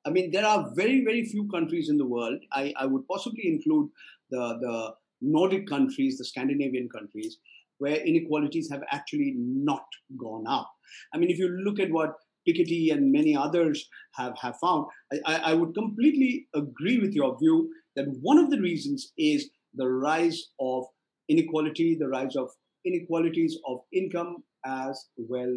[0.04, 2.38] I mean, there are very, very few countries in the world.
[2.52, 3.88] I, I would possibly include
[4.30, 7.38] the, the Nordic countries, the Scandinavian countries,
[7.78, 9.84] where inequalities have actually not
[10.18, 10.70] gone up.
[11.12, 12.14] I mean, if you look at what
[12.48, 14.87] Piketty and many others have, have found,
[15.26, 19.88] I, I would completely agree with your view that one of the reasons is the
[19.88, 20.84] rise of
[21.28, 22.50] inequality, the rise of
[22.84, 25.54] inequalities of income as well.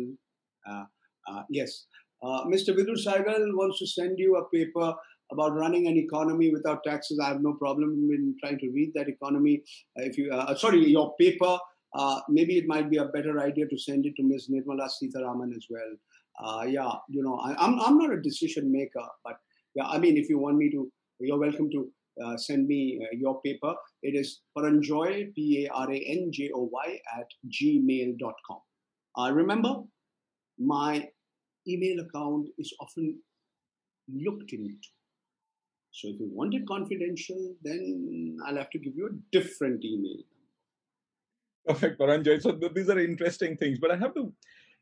[0.69, 0.84] Uh,
[1.30, 1.86] uh, yes,
[2.23, 2.69] uh, Mr.
[2.75, 4.93] Vidur Sehgal wants to send you a paper
[5.32, 7.19] about running an economy without taxes.
[7.23, 9.62] I have no problem in trying to read that economy.
[9.99, 11.58] Uh, if you, uh, sorry, your paper.
[11.97, 14.49] Uh, maybe it might be a better idea to send it to Ms.
[14.51, 16.67] Nirmala Sitharaman as well.
[16.67, 19.38] yeah, you know, I, I'm I'm not a decision maker, but
[19.75, 21.91] yeah, I mean, if you want me to, you're welcome to
[22.23, 23.73] uh, send me uh, your paper.
[24.01, 28.60] It is Paranjoy, P A R A N J O Y, at gmail.com.
[29.17, 29.75] Uh, remember,
[30.60, 31.07] my
[31.67, 33.19] email account is often
[34.12, 34.89] looked into.
[35.91, 40.17] So if you want it confidential, then I'll have to give you a different email.
[41.67, 42.41] Perfect, Paranjoy.
[42.41, 44.34] So these are interesting things, but I have to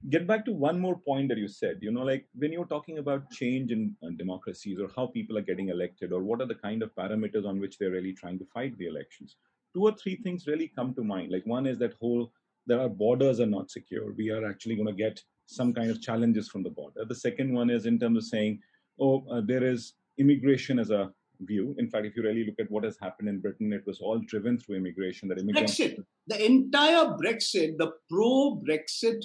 [0.10, 2.98] get back to one more point that you said you know like when you're talking
[2.98, 6.54] about change in uh, democracies or how people are getting elected or what are the
[6.54, 9.38] kind of parameters on which they're really trying to fight the elections
[9.76, 11.32] two or three things really come to mind.
[11.32, 12.32] Like one is that whole
[12.68, 14.14] that our borders are not secure.
[14.14, 17.06] We are actually going to get some kind of challenges from the border.
[17.06, 18.60] The second one is in terms of saying
[19.00, 21.76] oh uh, there is immigration as a view.
[21.78, 24.20] In fact, if you really look at what has happened in Britain, it was all
[24.20, 25.28] driven through immigration.
[25.30, 29.24] That immigrants- Brexit, the entire Brexit, the pro-Brexit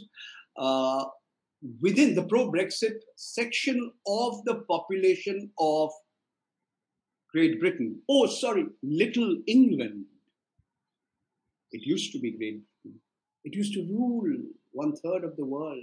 [0.56, 1.04] uh,
[1.80, 5.90] within the pro Brexit section of the population of
[7.32, 8.00] Great Britain.
[8.08, 10.04] Oh, sorry, Little England.
[11.72, 13.00] It used to be Great Britain.
[13.44, 14.36] It used to rule
[14.72, 15.82] one third of the world.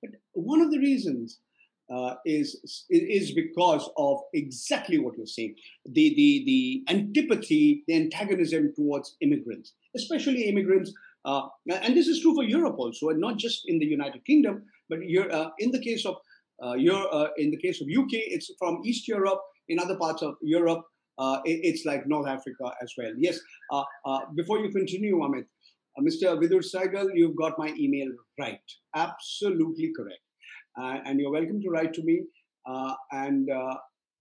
[0.00, 1.40] But one of the reasons
[1.92, 8.72] uh, is is because of exactly what you're saying the the the antipathy the antagonism
[8.74, 10.92] towards immigrants especially immigrants
[11.24, 14.64] uh, and this is true for Europe also, and not just in the United Kingdom,
[14.88, 16.16] but uh, in the case of
[16.62, 19.40] uh, uh in the case of UK, it's from East Europe.
[19.68, 20.82] In other parts of Europe,
[21.44, 23.12] it, it's like North Africa as well.
[23.16, 23.38] Yes.
[24.34, 25.46] Before you continue, Amit,
[26.00, 26.36] Mr.
[26.40, 28.60] Vidur Sehgal, you've got my email right.
[28.94, 30.20] Absolutely correct.
[30.80, 32.22] Uh, and you're welcome to write to me.
[32.66, 33.76] Uh, and uh,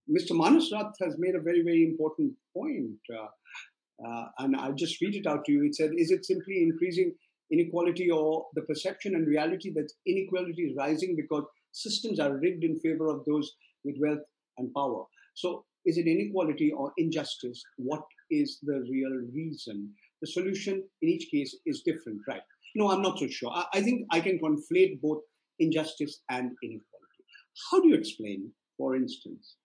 [0.09, 0.31] Mr.
[0.31, 2.99] Manas Rath has made a very, very important point.
[3.13, 5.63] Uh, and I'll just read it out to you.
[5.65, 7.13] It said, Is it simply increasing
[7.51, 12.79] inequality or the perception and reality that inequality is rising because systems are rigged in
[12.79, 13.51] favor of those
[13.83, 14.23] with wealth
[14.57, 15.03] and power.
[15.35, 17.61] So, is it inequality or injustice?
[17.77, 19.91] What is the real reason?
[20.21, 22.41] The solution in each case is different, right?
[22.75, 23.51] No, I'm not so sure.
[23.51, 25.21] I, I think I can conflate both
[25.61, 27.23] injustice and inequality.
[27.69, 29.55] How do you explain, for instance,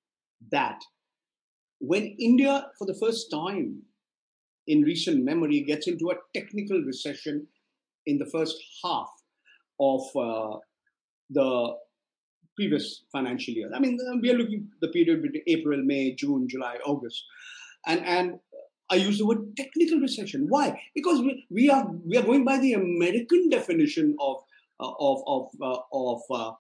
[0.52, 0.78] that
[1.80, 3.82] when India, for the first time
[4.66, 7.46] in recent memory, gets into a technical recession
[8.06, 9.08] in the first half
[9.80, 10.56] of uh,
[11.30, 11.74] the
[12.56, 13.70] previous financial year.
[13.74, 17.22] I mean, we are looking the period between April, May, June, July, August,
[17.86, 18.38] and and
[18.90, 20.46] I use the word technical recession.
[20.48, 20.80] Why?
[20.94, 24.36] Because we, we are we are going by the American definition of
[24.80, 26.52] of of uh, of uh,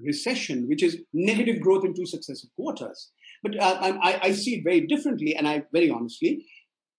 [0.00, 3.10] recession, which is negative growth in two successive quarters.
[3.42, 6.46] But uh, I, I see it very differently, and I very honestly,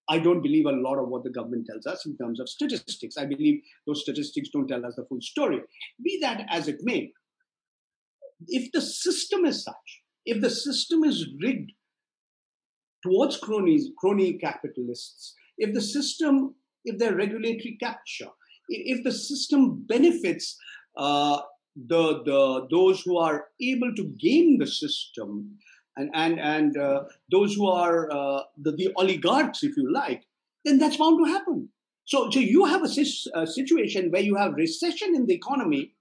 [0.10, 3.18] I don't believe a lot of what the government tells us in terms of statistics.
[3.18, 5.62] I believe those statistics don't tell us the full story.
[6.04, 7.12] Be that as it may,
[8.48, 11.72] if the system is such, if the system is rigged
[13.04, 18.30] towards cronies, crony capitalists, if the system, if their regulatory capture,
[18.70, 20.58] if the system benefits
[20.98, 21.42] uh,
[21.76, 25.58] the, the those who are able to game the system
[25.98, 30.24] and and and uh, those who are uh, the, the oligarchs, if you like,
[30.64, 31.70] then that's bound to happen.
[32.06, 35.94] So, so you have a, a situation where you have recession in the economy,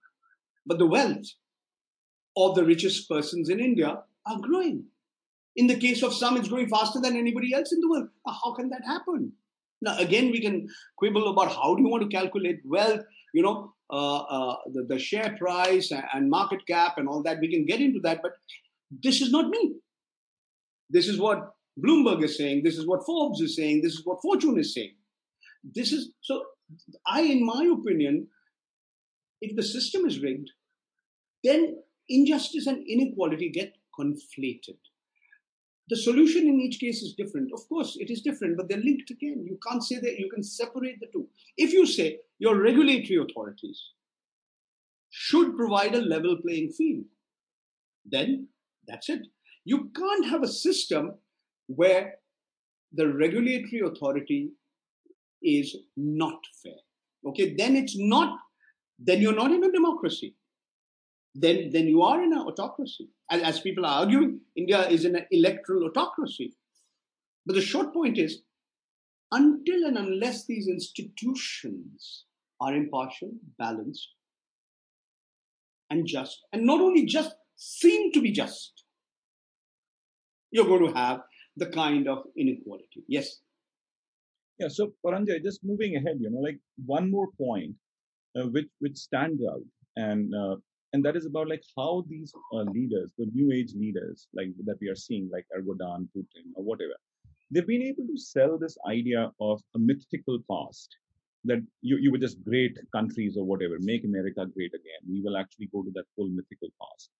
[0.66, 1.27] but the wealth
[2.37, 4.85] of the richest persons in India are growing.
[5.57, 8.09] In the case of some, it's growing faster than anybody else in the world.
[8.27, 9.33] How can that happen?
[9.84, 10.66] Now, again, we can
[10.96, 13.00] quibble about how do you want to calculate wealth,
[13.34, 17.38] you know, uh, uh, the, the, share price and market cap and all that.
[17.40, 18.32] We can get into that, but
[19.02, 19.74] this is not me.
[20.88, 22.62] This is what Bloomberg is saying.
[22.64, 23.82] This is what Forbes is saying.
[23.82, 24.94] This is what Fortune is saying.
[25.74, 26.42] This is so.
[27.06, 28.28] I, in my opinion,
[29.40, 30.50] if the system is rigged,
[31.42, 31.76] then
[32.08, 34.78] injustice and inequality get conflated.
[35.88, 37.52] The solution in each case is different.
[37.52, 39.44] Of course, it is different, but they're linked again.
[39.46, 41.28] You can't say that you can separate the two.
[41.58, 43.90] If you say your regulatory authorities
[45.10, 47.04] should provide a level playing field,
[48.04, 48.48] then
[48.88, 49.26] that's it.
[49.64, 51.14] You can't have a system
[51.66, 52.14] where
[52.92, 54.52] the regulatory authority
[55.42, 56.80] is not fair.
[57.26, 58.38] Okay, then it's not,
[58.98, 60.34] then you're not in a democracy
[61.34, 63.08] then, then you are in an autocracy.
[63.30, 66.54] As, as people are arguing, India is in an electoral autocracy.
[67.46, 68.42] But the short point is
[69.32, 72.24] until and unless these institutions
[72.60, 74.08] are impartial, balanced,
[75.90, 78.84] and just, and not only just, seem to be just,
[80.50, 81.20] you're going to have
[81.56, 83.04] the kind of inequality.
[83.08, 83.40] Yes.
[84.58, 84.68] Yeah.
[84.68, 87.74] So, Paranjoy, just moving ahead, you know, like one more point
[88.36, 89.62] uh, which which stands out,
[89.96, 90.56] and uh,
[90.94, 94.76] and that is about like how these uh, leaders, the new age leaders, like that
[94.80, 96.94] we are seeing, like Erdogan, Putin, or whatever,
[97.50, 100.96] they've been able to sell this idea of a mythical past
[101.46, 105.02] that you, you were just great countries or whatever, make America great again.
[105.11, 107.11] We will actually go to that full mythical past.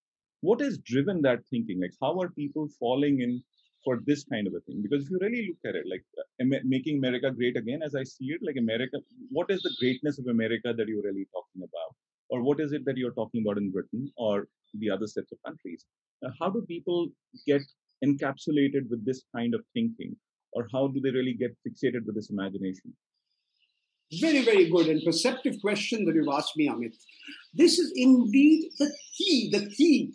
[0.41, 1.81] What has driven that thinking?
[1.81, 3.43] Like, how are people falling in
[3.85, 4.83] for this kind of a thing?
[4.83, 8.05] Because if you really look at it, like uh, making America great again, as I
[8.05, 8.99] see it, like America,
[9.31, 11.97] what is the greatness of America that you're really talking about?
[12.31, 15.39] Or what is it that you're talking about in Britain or the other sets of
[15.47, 15.85] countries?
[16.25, 17.09] Uh, how do people
[17.47, 17.63] get
[18.05, 20.17] encapsulated with this kind of thinking,
[20.53, 22.95] or how do they really get fixated with this imagination?
[24.21, 26.95] Very, very good and perceptive question that you've asked me, Amit.
[27.55, 30.13] This is indeed the key, the key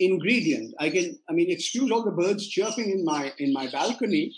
[0.00, 0.74] ingredient.
[0.78, 4.34] I can, I mean, excuse all the birds chirping in my in my balcony.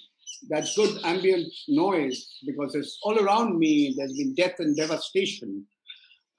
[0.49, 3.95] That's good ambient noise because it's all around me.
[3.97, 5.67] There's been death and devastation.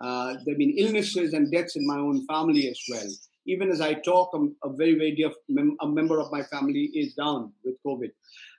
[0.03, 3.09] Uh, there have been illnesses and deaths in my own family as well.
[3.45, 6.91] Even as I talk, I'm a very, very dear mem- a member of my family
[6.93, 8.11] is down with COVID.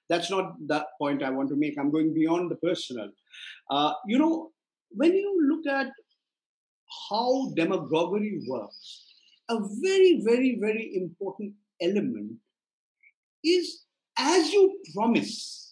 [0.08, 1.78] That's not the point I want to make.
[1.78, 3.10] I'm going beyond the personal.
[3.70, 4.52] Uh, you know,
[4.90, 5.88] when you look at
[7.10, 9.04] how demagoguery works,
[9.50, 12.32] a very, very, very important element
[13.42, 13.84] is
[14.18, 15.63] as you promise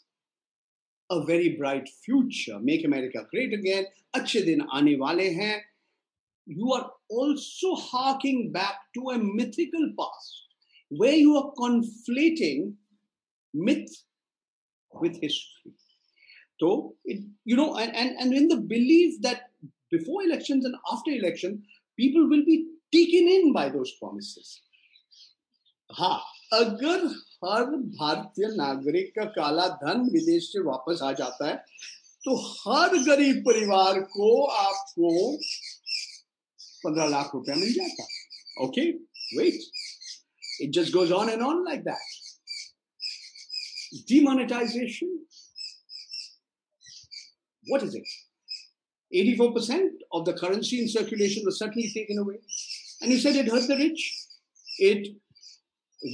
[1.12, 2.60] a very bright future.
[2.60, 3.86] Make America great again.
[4.16, 5.62] अच्छे दिन आने वाले हैं.
[6.48, 10.48] You are also harking back to a mythical past
[10.90, 12.74] where you are conflating
[13.54, 14.04] myth
[14.94, 15.74] with history.
[16.60, 19.52] So, it, you know, and, and, and in the belief that
[19.92, 21.64] before elections and after election,
[21.98, 24.62] people will be taken in by those promises.
[25.98, 26.20] हाँ
[26.54, 27.08] अगर
[27.45, 27.65] हर
[28.01, 31.57] भारतीय नागरिक का काला धन विदेश से वापस आ जाता है।
[32.25, 35.11] तो हर गरीब परिवार को आपको
[36.85, 38.05] पंद्रह लाख रुपया मिल जाता
[38.65, 39.61] okay wait
[40.63, 42.21] it just goes on and on like that
[44.09, 45.19] demonetisation
[47.67, 48.05] what is it
[49.13, 53.53] eighty four percent of the currency in circulation suddenly taken away and you said it
[53.53, 54.07] hurt the rich
[54.91, 55.03] it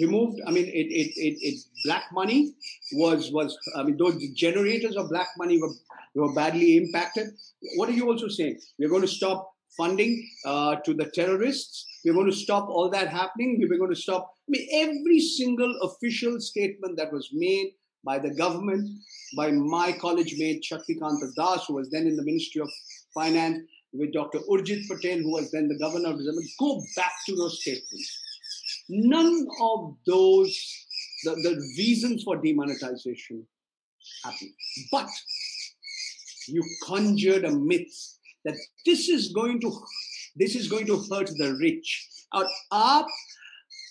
[0.00, 2.54] removed i mean it it, it, it black money
[2.92, 5.72] was was i mean those generators of black money were
[6.18, 7.28] were badly impacted.
[7.76, 8.60] What are you also saying?
[8.78, 11.86] We're going to stop funding uh, to the terrorists.
[12.04, 13.58] We're going to stop all that happening.
[13.58, 14.34] We're going to stop.
[14.48, 17.72] I mean, every single official statement that was made
[18.04, 18.88] by the government,
[19.36, 22.70] by my college mate Shaktikanta Das, who was then in the Ministry of
[23.14, 23.58] Finance,
[23.92, 24.40] with Dr.
[24.50, 28.20] Urjit Patel, who was then the governor of December, go back to those statements
[28.89, 30.57] None of those,
[31.23, 33.45] the, the reasons for demonetization
[34.23, 34.51] happened.
[34.91, 35.09] But
[36.47, 37.93] you conjured a myth
[38.45, 38.55] that
[38.85, 39.71] this is going to
[40.35, 43.07] this is going to hurt the rich और आप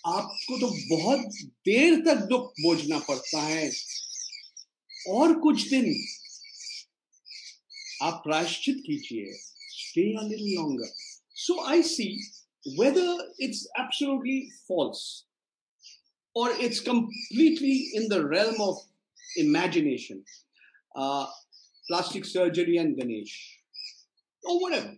[0.07, 1.35] आपको तो बहुत
[1.67, 3.71] देर तक दुख बोझना पड़ता है
[5.17, 5.95] और कुछ दिन
[8.03, 9.33] आप प्रायश्चित कीजिए
[9.75, 10.89] stay a little longer
[11.45, 12.11] so i see
[12.76, 15.26] whether it's absolutely false
[16.36, 18.78] or it's completely in the realm of
[19.38, 20.24] imagination
[20.96, 21.28] uh,
[21.88, 23.60] plastic surgery and Ganesh,
[24.44, 24.94] or whatever.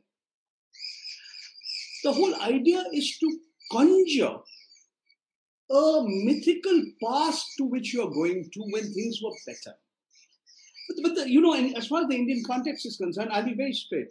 [2.04, 3.40] The whole idea is to
[3.72, 4.38] conjure
[5.72, 9.78] a mythical past to which you are going to when things were better.
[10.88, 13.54] But, but the, you know, as far as the Indian context is concerned, I'll be
[13.54, 14.10] very straight.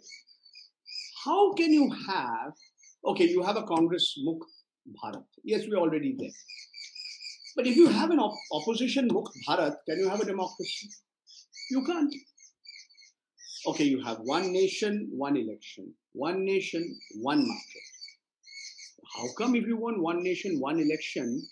[1.25, 2.53] How can you have,
[3.05, 4.49] okay, you have a Congress Mukt
[4.97, 5.25] Bharat.
[5.43, 6.37] Yes, we're already there.
[7.55, 10.89] But if you have an op- opposition Mukt Bharat, can you have a democracy?
[11.71, 12.13] You can't
[13.67, 17.83] okay, you have one nation, one election, one nation, one market.
[19.15, 21.45] How come if you want one nation, one election,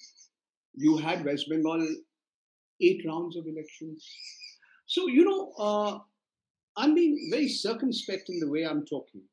[0.76, 1.86] you had West Bengal
[2.82, 4.08] eight rounds of elections?
[4.86, 6.00] So, you know, uh,
[6.78, 9.24] I'm being very circumspect in the way I'm talking.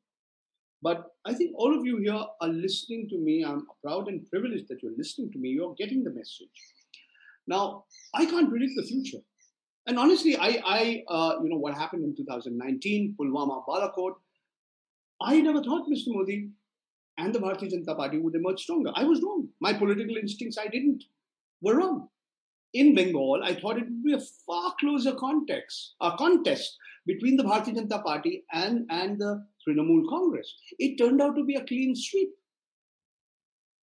[0.85, 3.43] But I think all of you here are listening to me.
[3.43, 5.49] I'm proud and privileged that you're listening to me.
[5.49, 6.57] You're getting the message.
[7.47, 9.17] Now, I can't predict the future.
[9.87, 14.13] And honestly, I, I uh, you know, what happened in 2019, Pulwama, Balakot,
[15.19, 16.09] I never thought Mr.
[16.09, 16.49] Modi
[17.17, 18.91] and the Bharatiya Janata Party would emerge stronger.
[18.93, 19.47] I was wrong.
[19.59, 21.03] My political instincts, I didn't,
[21.61, 22.09] were wrong.
[22.75, 27.43] In Bengal, I thought it would be a far closer context, a contest between the
[27.43, 30.53] Bharatiya Janata Party and, and the Trinamool Congress.
[30.79, 32.29] It turned out to be a clean sweep.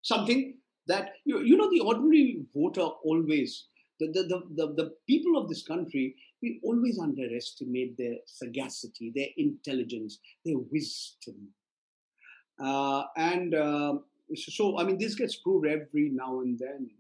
[0.02, 0.58] Something
[0.88, 3.66] that, you, you know, the ordinary voter always
[4.10, 10.18] the, the, the, the, people of this country, we always underestimate their sagacity, their intelligence,
[10.44, 11.48] their wisdom.
[12.62, 13.94] Uh, and uh,
[14.34, 16.90] so, I mean, this gets proved every now and then.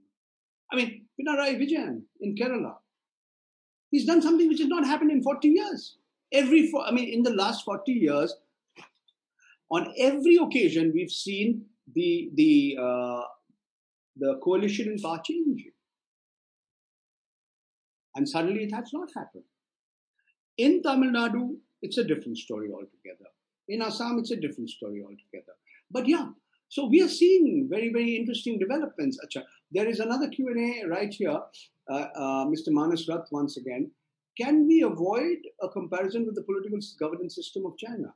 [0.72, 2.74] I mean, Pinarayi Vijayan in Kerala,
[3.90, 5.98] he's done something which has not happened in 40 years.
[6.32, 8.34] Every, I mean, in the last 40 years,
[9.70, 11.64] on every occasion, we've seen
[11.94, 13.22] the the uh,
[14.16, 15.64] the coalition in power change.
[18.14, 19.44] And suddenly it has not happened.
[20.58, 23.30] In Tamil Nadu, it's a different story altogether.
[23.68, 25.54] In Assam, it's a different story altogether.
[25.90, 26.26] But yeah,
[26.68, 29.18] so we are seeing very, very interesting developments.
[29.70, 31.40] There is another Q&A right here.
[31.90, 32.68] Uh, uh, Mr.
[32.68, 33.90] Manas Rath once again.
[34.40, 38.14] Can we avoid a comparison with the political governance system of China?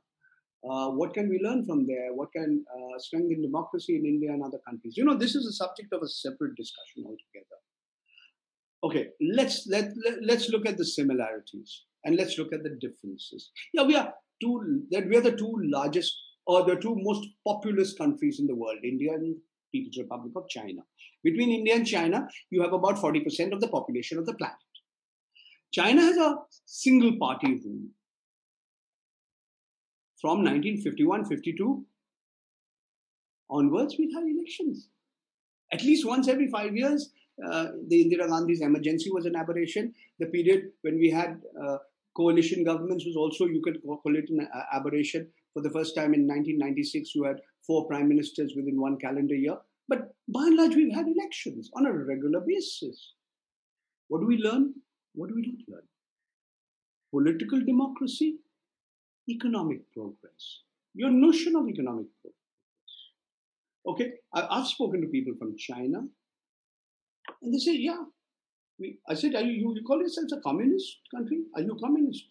[0.67, 2.13] Uh, what can we learn from there?
[2.13, 4.97] What can uh, strengthen democracy in India and other countries?
[4.97, 7.57] You know, this is a subject of a separate discussion altogether
[8.83, 9.07] okay
[9.37, 13.83] let's let, let let's look at the similarities and let's look at the differences yeah
[13.83, 16.13] we are two that we are the two largest
[16.45, 19.35] or the two most populous countries in the world india and
[19.71, 20.81] people's republic of china
[21.23, 24.66] between india and china you have about 40% of the population of the planet
[25.71, 27.85] china has a single party rule
[30.21, 31.83] from 1951-52
[33.49, 34.89] onwards we have had elections
[35.73, 37.11] at least once every five years
[37.45, 39.93] uh, the Indira Gandhi's emergency was an aberration.
[40.19, 41.77] The period when we had uh,
[42.15, 45.29] coalition governments was also, you could call it an aberration.
[45.53, 49.57] For the first time in 1996, you had four prime ministers within one calendar year.
[49.87, 53.13] But by and large, we've had elections on a regular basis.
[54.07, 54.73] What do we learn?
[55.13, 55.87] What do we not learn?
[57.11, 58.37] Political democracy,
[59.29, 60.61] economic progress.
[60.93, 62.37] Your notion of economic progress.
[63.87, 65.99] Okay, I've spoken to people from China,
[67.41, 68.03] and they say, yeah.
[69.09, 71.39] I said, are you, you call yourselves a communist country?
[71.55, 72.25] Are you communist?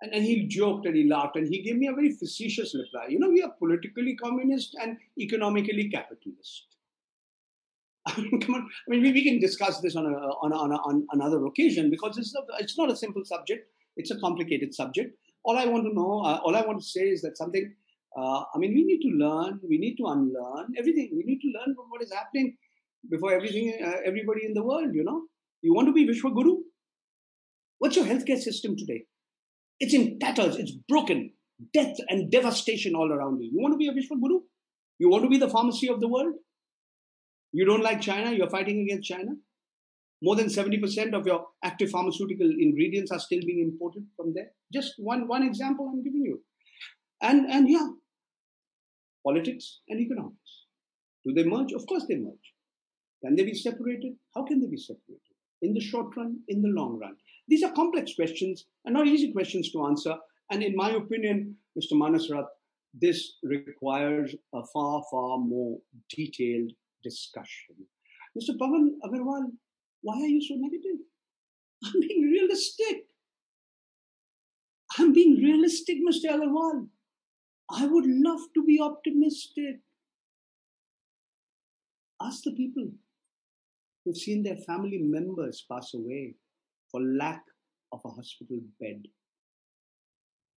[0.00, 3.06] And, and he joked and he laughed and he gave me a very facetious reply.
[3.08, 6.71] You know, we are politically communist and economically capitalist.
[8.06, 8.62] I mean, come on.
[8.62, 11.44] I mean, we, we can discuss this on, a, on, a, on, a, on another
[11.46, 13.68] occasion because it's, it's not a simple subject.
[13.96, 15.16] It's a complicated subject.
[15.44, 17.72] All I want to know, uh, all I want to say is that something,
[18.16, 21.10] uh, I mean, we need to learn, we need to unlearn everything.
[21.14, 22.56] We need to learn from what is happening
[23.10, 25.22] before everything, uh, everybody in the world, you know.
[25.62, 26.58] You want to be Vishwa Guru?
[27.78, 29.04] What's your healthcare system today?
[29.80, 31.32] It's in tatters, it's broken,
[31.72, 33.50] death and devastation all around you.
[33.52, 34.40] You want to be a Vishwa Guru?
[34.98, 36.34] You want to be the pharmacy of the world?
[37.52, 39.32] You don't like China, you're fighting against China?
[40.22, 44.52] More than 70% of your active pharmaceutical ingredients are still being imported from there.
[44.72, 46.40] Just one, one example I'm giving you.
[47.20, 47.88] And, and yeah,
[49.26, 50.38] politics and economics.
[51.26, 51.72] Do they merge?
[51.72, 52.54] Of course they merge.
[53.24, 54.14] Can they be separated?
[54.34, 55.20] How can they be separated?
[55.60, 57.16] In the short run, in the long run.
[57.48, 60.14] These are complex questions and not easy questions to answer.
[60.50, 61.92] And in my opinion, Mr.
[61.92, 62.46] Manas Rath,
[62.94, 65.78] this requires a far, far more
[66.14, 66.72] detailed
[67.02, 67.76] discussion.
[68.38, 68.56] Mr.
[68.56, 69.50] Pavan Agarwal,
[70.02, 71.00] why are you so negative?
[71.84, 73.06] I'm being realistic.
[74.98, 76.30] I'm being realistic, Mr.
[76.32, 76.88] Agarwal.
[77.70, 79.80] I would love to be optimistic.
[82.20, 82.88] Ask the people
[84.04, 86.34] who've seen their family members pass away
[86.90, 87.42] for lack
[87.92, 89.02] of a hospital bed,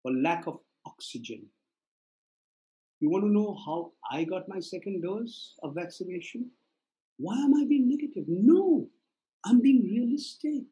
[0.02, 1.46] for lack of oxygen.
[3.02, 6.52] You want to know how I got my second dose of vaccination?
[7.16, 8.26] Why am I being negative?
[8.28, 8.88] No,
[9.44, 10.62] I'm being realistic.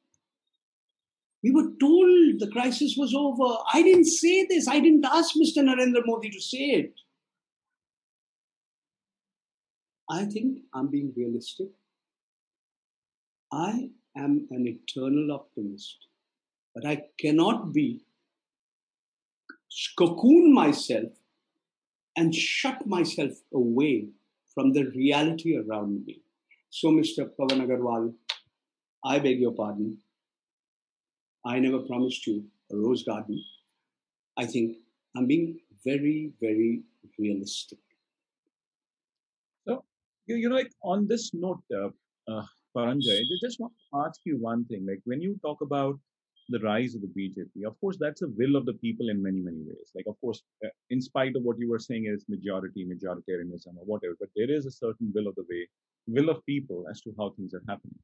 [1.43, 3.57] We were told the crisis was over.
[3.75, 4.69] I didn't say this.
[4.69, 5.65] I didn't ask Mr.
[5.65, 6.95] Narendra Modi to say it.
[10.09, 11.71] I think I'm being realistic.
[13.53, 15.97] I am an eternal optimist,
[16.77, 18.05] but I cannot be
[19.99, 21.11] cocoon myself
[22.17, 24.09] and shut myself away
[24.55, 26.21] from the reality around me.
[26.71, 27.31] So, Mr.
[27.39, 28.15] Pavan Agarwal,
[29.05, 29.99] I beg your pardon.
[31.45, 33.43] I never promised you a rose garden.
[34.37, 34.77] I think
[35.17, 36.83] I'm being very, very
[37.19, 37.79] realistic.
[39.67, 39.85] So,
[40.27, 41.89] you, you know, like on this note, uh,
[42.31, 42.45] uh,
[42.77, 44.87] Paranjoy, I just want to ask you one thing.
[44.87, 45.99] Like when you talk about
[46.51, 49.41] the rise of the BJP, of course, that's a will of the people in many,
[49.41, 49.91] many ways.
[49.95, 53.85] Like, of course, uh, in spite of what you were saying is majority, majoritarianism, or
[53.85, 55.69] whatever, but there is a certain will of the way,
[56.07, 57.99] will of people as to how things are happening.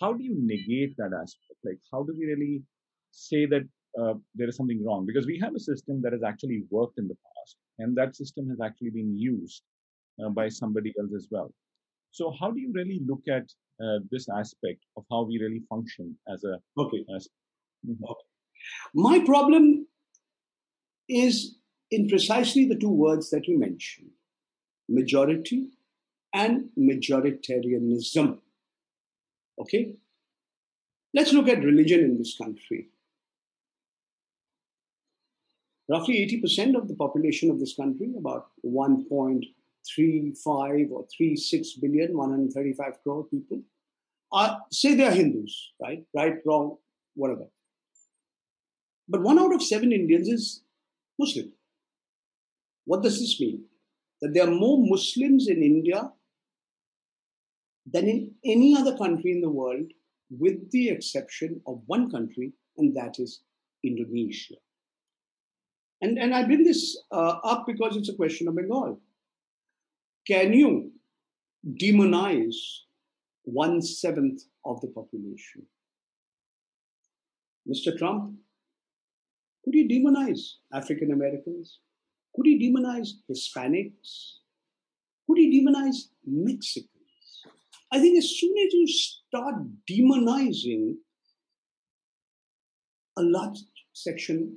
[0.00, 1.58] How do you negate that aspect?
[1.64, 2.62] Like, how do we really
[3.10, 3.62] say that
[4.00, 5.06] uh, there is something wrong?
[5.06, 8.48] Because we have a system that has actually worked in the past, and that system
[8.48, 9.62] has actually been used
[10.24, 11.52] uh, by somebody else as well.
[12.10, 13.46] So, how do you really look at
[13.82, 17.04] uh, this aspect of how we really function as a okay.
[17.16, 17.28] As.
[17.88, 18.04] Mm-hmm.
[18.04, 18.24] okay.
[18.94, 19.86] My problem
[21.08, 21.56] is
[21.90, 24.10] in precisely the two words that you mentioned
[24.88, 25.70] majority
[26.32, 28.38] and majoritarianism.
[29.60, 29.96] Okay?
[31.14, 32.88] Let's look at religion in this country.
[35.88, 43.24] Roughly 80% of the population of this country, about 1.35 or 36 billion, 135 crore
[43.24, 43.60] people,
[44.32, 46.02] are, say they are Hindus, right?
[46.14, 46.78] Right, wrong,
[47.14, 47.48] whatever.
[49.08, 50.62] But one out of seven Indians is
[51.18, 51.52] Muslim.
[52.84, 53.64] What does this mean?
[54.20, 56.10] That there are more Muslims in India
[57.86, 59.86] than in any other country in the world,
[60.30, 63.42] with the exception of one country, and that is
[63.84, 64.54] Indonesia.
[66.00, 69.00] And, and I bring this uh, up because it's a question of Bengal.
[70.26, 70.92] Can you
[71.80, 72.56] demonize
[73.44, 75.66] one seventh of the population?
[77.68, 77.96] Mr.
[77.96, 78.34] Trump,
[79.64, 80.40] could he demonize
[80.72, 81.78] African Americans?
[82.34, 84.38] Could he demonize Hispanics?
[85.26, 86.88] Could he demonize Mexicans?
[87.92, 89.54] I think as soon as you start
[89.90, 90.96] demonizing
[93.18, 93.58] a large
[93.92, 94.56] section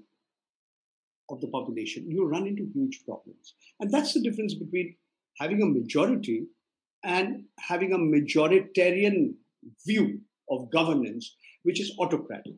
[1.30, 3.56] of the population, you run into huge problems.
[3.80, 4.96] And that's the difference between
[5.40, 6.46] having a majority
[7.04, 9.34] and having a majoritarian
[9.86, 12.56] view of governance, which is autocratic.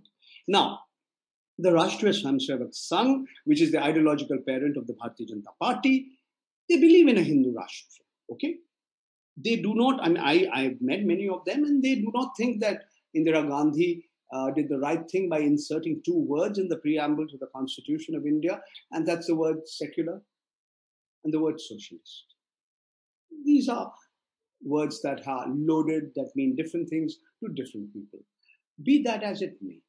[0.48, 0.80] Now,
[1.58, 6.08] the Rashtriya Swayamsevak Sangh, which is the ideological parent of the Bharatiya Janata Party,
[6.70, 8.01] they believe in a Hindu Rashtra.
[8.32, 8.58] Okay,
[9.38, 12.32] they do not, I mean, I, I've met many of them, and they do not
[12.36, 12.84] think that
[13.16, 17.38] Indira Gandhi uh, did the right thing by inserting two words in the preamble to
[17.38, 20.22] the Constitution of India, and that's the word secular
[21.24, 22.26] and the word socialist.
[23.45, 23.91] These are
[24.64, 28.20] words that are loaded, that mean different things to different people.
[28.84, 29.80] Be that as it may,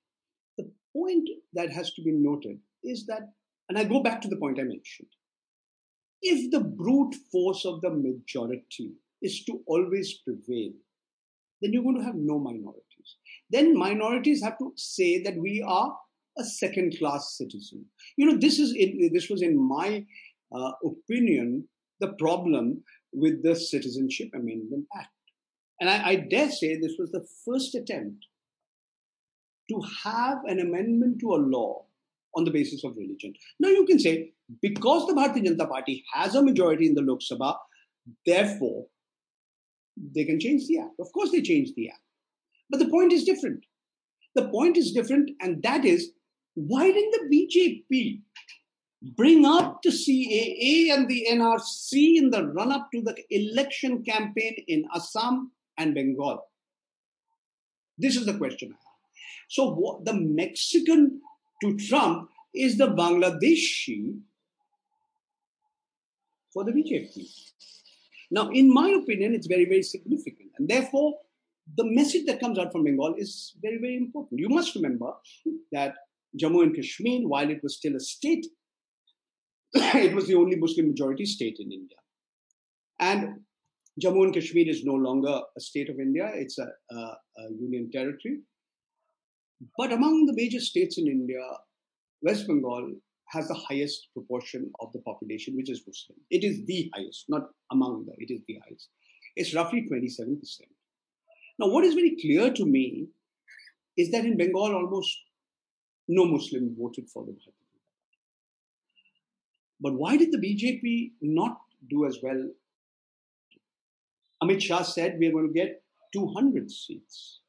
[0.93, 3.22] point that has to be noted is that,
[3.68, 5.09] and I go back to the point I mentioned,
[6.22, 10.72] if the brute force of the majority is to always prevail,
[11.61, 13.16] then you're going to have no minorities.
[13.51, 15.97] Then minorities have to say that we are
[16.39, 17.84] a second class citizen.
[18.16, 20.05] You know, this is in, this was in my
[20.55, 21.68] uh, opinion
[22.01, 25.09] the problem with the Citizenship Amendment Act.
[25.80, 28.26] And I, I dare say this was the first attempt
[29.69, 31.85] to have an amendment to a law
[32.35, 33.35] on the basis of religion.
[33.61, 37.21] Now you can say, because the Bharatiya Janata Party has a majority in the Lok
[37.21, 37.57] Sabha,
[38.27, 38.87] therefore
[40.14, 40.99] they can change the act.
[41.01, 42.01] Of course, they change the act.
[42.71, 43.64] But the point is different.
[44.35, 46.12] The point is different, and that is
[46.55, 48.21] why didn't the BJP
[49.16, 54.57] bring up the CAA and the NRC in the run up to the election campaign
[54.66, 56.45] in Assam and Bengal?
[57.97, 58.88] This is the question I.
[59.49, 61.20] So, what, the Mexican
[61.62, 64.20] to Trump is the Bangladeshi
[66.53, 67.26] for the BJP.
[68.30, 70.51] Now, in my opinion, it's very, very significant.
[70.59, 71.14] And therefore,
[71.76, 74.40] the message that comes out from Bengal is very, very important.
[74.40, 75.12] You must remember
[75.72, 75.94] that
[76.40, 78.46] Jammu and Kashmir, while it was still a state,
[79.74, 81.96] it was the only Muslim majority state in India.
[83.01, 83.40] And
[84.03, 87.90] Jammu and Kashmir is no longer a state of India, it's a, a, a union
[87.90, 88.40] territory.
[89.77, 91.43] But among the major states in India,
[92.23, 92.95] West Bengal
[93.27, 96.19] has the highest proportion of the population which is Muslim.
[96.31, 98.89] It is the highest, not among the, it is the highest.
[99.37, 100.39] It's roughly 27%.
[101.59, 103.09] Now, what is very clear to me
[103.97, 105.17] is that in Bengal, almost
[106.07, 107.53] no Muslim voted for the Bharatiya
[109.81, 112.49] But why did the BJP not do as well?
[114.43, 115.83] Amit Shah said we are going to get
[116.13, 117.41] 200 seats.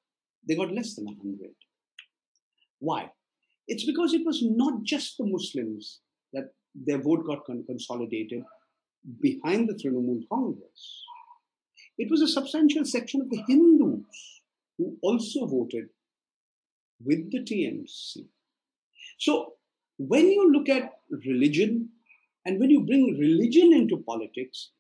[0.48, 1.52] They got less than 100.
[2.80, 3.12] Why?
[3.68, 6.00] It's because it was not just the Muslims
[6.34, 8.44] that their vote got consolidated
[9.22, 11.04] behind the Trinamool Congress.
[11.98, 14.42] It was a substantial section of the Hindus
[14.78, 15.90] who also voted
[17.04, 18.28] with the TMC.
[19.18, 19.54] So
[19.98, 20.94] when you look at
[21.26, 21.90] religion
[22.46, 24.72] and when you bring religion into politics,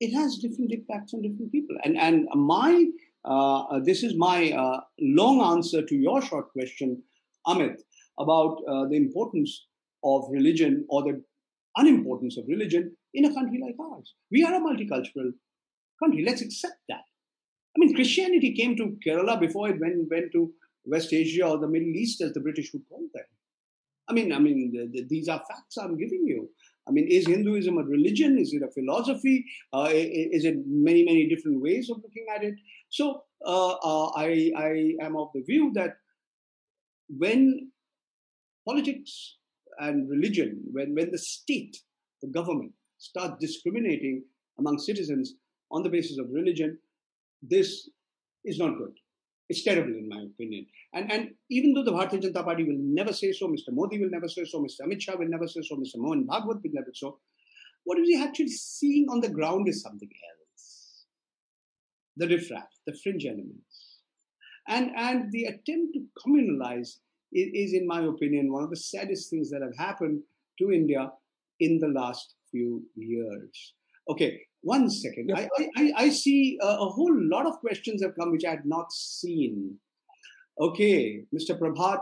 [0.00, 1.76] it has different impacts on different people.
[1.82, 2.84] And and my
[3.24, 7.02] uh, this is my uh, long answer to your short question,
[7.46, 7.76] Amit,
[8.18, 9.66] about uh, the importance
[10.02, 11.22] of religion or the
[11.76, 14.14] unimportance of religion in a country like ours.
[14.30, 15.32] We are a multicultural
[16.02, 16.24] country.
[16.24, 17.02] Let's accept that.
[17.76, 20.52] I mean, Christianity came to Kerala before it went, went to
[20.84, 23.24] West Asia or the Middle East, as the British would call them.
[24.08, 26.48] I mean, I mean, the, the, these are facts I'm giving you.
[26.86, 28.38] I mean, is Hinduism a religion?
[28.38, 29.46] Is it a philosophy?
[29.72, 32.54] Uh, is it many, many different ways of looking at it?
[32.90, 35.94] So uh, uh, I, I am of the view that
[37.08, 37.70] when
[38.66, 39.36] politics
[39.78, 41.76] and religion, when, when the state,
[42.22, 44.24] the government, start discriminating
[44.58, 45.34] among citizens
[45.70, 46.78] on the basis of religion,
[47.42, 47.88] this
[48.44, 48.92] is not good.
[49.48, 50.66] It's terrible, in my opinion.
[50.94, 53.72] And, and even though the Bharatiya Janata Party will never say so, Mr.
[53.72, 54.86] Modi will never say so, Mr.
[54.86, 55.96] Amit Shah will never say so, Mr.
[55.96, 57.18] Mohan Bhagwat will never say so,
[57.84, 61.04] what is he actually seeing on the ground is something else.
[62.16, 63.73] The riffraff, the fringe elements.
[64.68, 66.96] And, and the attempt to communalize
[67.32, 70.22] is, in my opinion, one of the saddest things that have happened
[70.58, 71.10] to India
[71.60, 73.74] in the last few years.
[74.08, 75.32] Okay, one second.
[75.34, 78.66] I, I, I see a, a, whole lot of questions have come which I had
[78.66, 79.76] not seen.
[80.60, 81.58] Okay, Mr.
[81.58, 82.00] Prabhat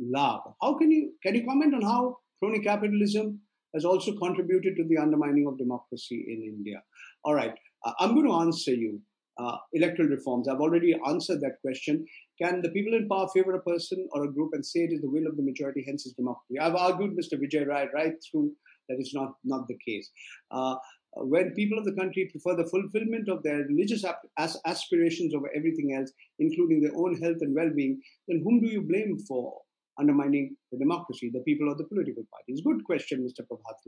[0.00, 0.40] Lab.
[0.60, 3.40] How can you can you comment on how crony capitalism
[3.74, 6.82] has also contributed to the undermining of democracy in India?
[7.24, 7.54] All right,
[8.00, 9.00] I'm going to answer you.
[9.38, 10.48] Uh, electoral reforms.
[10.48, 12.04] I've already answered that question.
[12.42, 15.00] Can the people in power favor a person or a group and say it is
[15.00, 16.58] the will of the majority, hence is democracy?
[16.58, 17.38] I've argued, Mr.
[17.38, 18.50] Vijay Rai, right through
[18.88, 20.10] that is not, not the case.
[20.50, 20.74] Uh,
[21.14, 24.04] when people of the country prefer the fulfillment of their religious
[24.38, 28.68] as- aspirations over everything else, including their own health and well being, then whom do
[28.68, 29.60] you blame for
[29.98, 32.62] undermining the democracy, the people or the political parties?
[32.64, 33.46] Good question, Mr.
[33.46, 33.78] Prabhat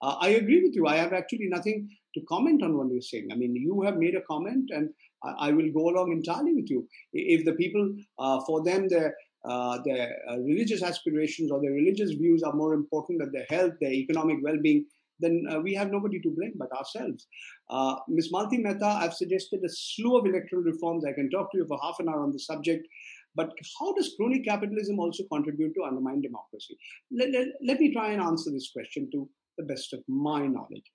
[0.00, 0.86] Uh, I agree with you.
[0.86, 3.28] I have actually nothing to comment on what you're saying.
[3.32, 4.90] I mean, you have made a comment, and
[5.24, 6.86] I, I will go along entirely with you.
[7.12, 9.14] If the people, uh, for them, their
[9.44, 13.72] uh, their uh, religious aspirations or their religious views are more important than their health,
[13.80, 14.84] their economic well-being,
[15.18, 17.26] then uh, we have nobody to blame but ourselves.
[17.70, 18.30] Uh, Ms.
[18.32, 21.04] Malti Mehta, I've suggested a slew of electoral reforms.
[21.04, 22.86] I can talk to you for half an hour on the subject.
[23.34, 26.76] But how does crony capitalism also contribute to undermine democracy?
[27.10, 29.28] Let, let, let me try and answer this question to
[29.58, 30.90] the best of my knowledge.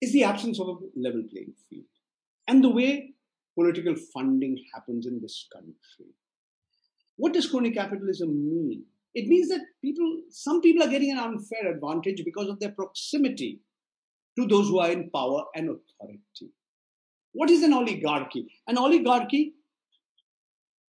[0.00, 1.84] Is the absence of a level playing field
[2.48, 3.14] and the way
[3.60, 6.12] political funding happens in this country.
[7.16, 8.84] What does crony capitalism mean?
[9.14, 13.60] It means that people, some people are getting an unfair advantage because of their proximity
[14.38, 16.52] to those who are in power and authority.
[17.32, 18.46] What is an oligarchy?
[18.66, 19.54] An oligarchy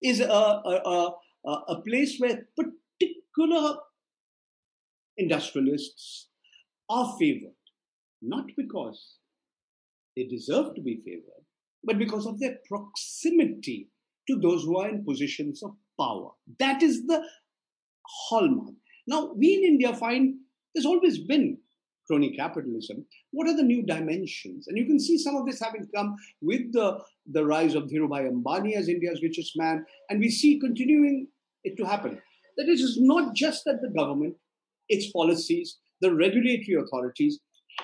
[0.01, 1.13] is a, a,
[1.45, 3.77] a, a place where particular
[5.17, 6.27] industrialists
[6.91, 7.55] are favored,
[8.21, 9.15] not because
[10.15, 11.45] they deserve to be favored,
[11.83, 13.89] but because of their proximity
[14.27, 16.31] to those who are in positions of power.
[16.59, 17.23] That is the
[18.27, 18.75] hallmark.
[19.07, 20.35] Now, we in India find
[20.75, 21.57] there's always been
[22.07, 23.05] crony capitalism.
[23.31, 24.67] What are the new dimensions?
[24.67, 26.99] And you can see some of this having come with the,
[27.31, 31.27] the rise of Dhirubhai Ambani as India's richest man, and we see continuing
[31.63, 32.19] it to happen.
[32.57, 34.35] That it is not just that the government,
[34.89, 37.39] its policies, the regulatory authorities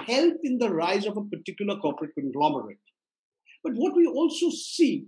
[0.06, 2.78] help in the rise of a particular corporate conglomerate.
[3.64, 5.08] But what we also see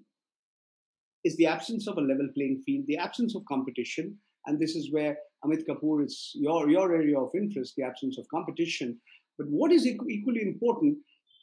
[1.24, 4.92] is the absence of a level playing field, the absence of competition, and this is
[4.92, 9.00] where Amit Kapoor is your, your area of interest, the absence of competition.
[9.38, 10.98] But what is equally important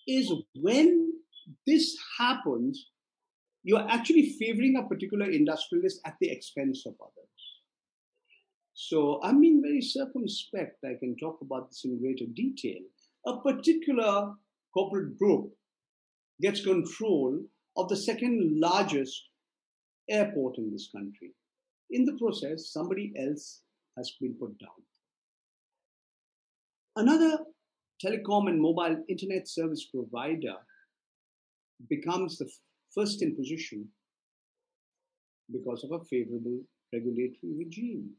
[0.07, 1.13] is when
[1.67, 2.91] this happens,
[3.63, 7.36] you're actually favoring a particular industrialist at the expense of others.
[8.79, 10.85] So I'm being very circumspect.
[10.85, 12.83] I can talk about this in greater detail.
[13.27, 14.35] A particular
[14.75, 15.51] corporate group
[16.43, 17.41] gets control
[17.79, 19.31] of the second largest
[20.11, 21.33] airport in this country.
[21.89, 23.63] In the process, somebody else
[23.97, 24.83] has been put down.
[26.97, 27.39] Another
[28.05, 30.57] telecom and mobile internet service provider
[31.89, 32.51] becomes the
[32.95, 33.89] first in position
[35.51, 36.61] because of a favorable
[36.93, 38.11] regulatory regime.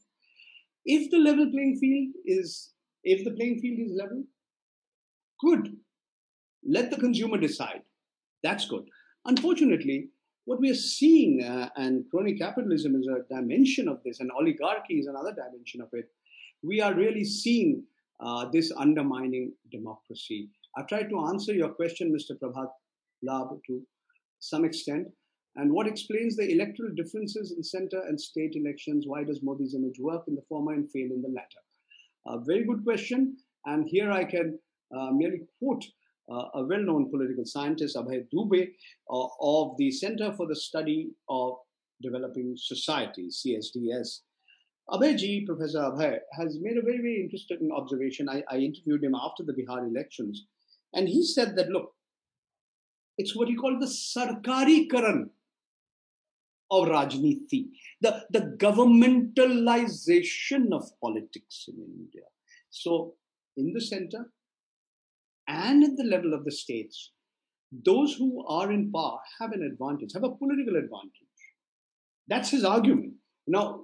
[0.88, 2.72] If the level playing field is,
[3.04, 4.24] if the playing field is level,
[5.44, 5.76] good.
[6.66, 7.82] Let the consumer decide.
[8.42, 8.86] That's good.
[9.26, 10.10] Unfortunately,
[10.46, 14.98] what we are seeing, uh, and crony capitalism is a dimension of this, and oligarchy
[15.00, 16.06] is another dimension of it.
[16.64, 17.84] We are really seeing
[18.22, 20.50] uh, this undermining democracy.
[20.78, 22.40] I've tried to answer your question, Mr.
[22.40, 22.70] Prabhat
[23.24, 23.82] Lab, to
[24.40, 25.08] some extent.
[25.58, 29.05] And what explains the electoral differences in center and state elections?
[29.08, 31.62] Why does Modi's image work in the former and fail in the latter?
[32.28, 33.38] A very good question.
[33.66, 34.60] And here I can
[34.95, 35.84] uh, merely quote
[36.32, 38.68] uh, a well-known political scientist, Abhay Dubey,
[39.12, 41.55] uh, of the Center for the Study of
[42.03, 44.20] Developing Societies, CSDS.
[44.91, 48.30] Abhay Professor Abhay, has made a very, very interesting observation.
[48.30, 50.45] I, I interviewed him after the Bihar elections,
[50.93, 51.93] and he said that, look,
[53.18, 55.32] it's what he called the Sarkari Karan
[56.70, 57.68] of Rajniti,
[58.01, 62.24] the, the governmentalization of politics in India.
[62.70, 63.15] So,
[63.55, 64.32] in the center,
[65.47, 67.11] and at the level of the states,
[67.86, 71.11] those who are in power have an advantage, have a political advantage.
[72.28, 73.13] That's his argument.
[73.47, 73.82] Now,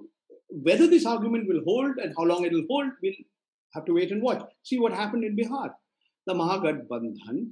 [0.48, 3.12] whether this argument will hold and how long it will hold, we'll
[3.74, 4.42] have to wait and watch.
[4.62, 5.70] See what happened in Bihar.
[6.26, 7.50] The Mahagathbandhan.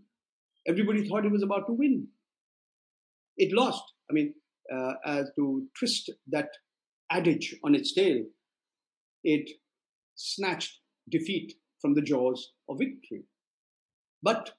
[0.66, 2.06] everybody thought it was about to win.
[3.36, 3.82] It lost.
[4.10, 4.34] I mean,
[4.72, 6.48] uh, as to twist that
[7.10, 8.22] adage on its tail,
[9.24, 9.50] it
[10.16, 10.78] snatched
[11.10, 13.24] defeat from the jaws of victory.
[14.22, 14.50] But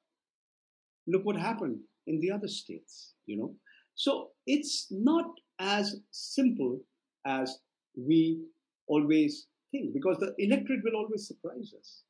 [1.08, 3.56] look what happened in the other states, you know.
[3.96, 5.26] So it's not
[5.60, 6.80] as simple
[7.26, 7.60] as
[7.96, 8.42] we
[8.88, 12.04] always think because the electorate will always surprise us.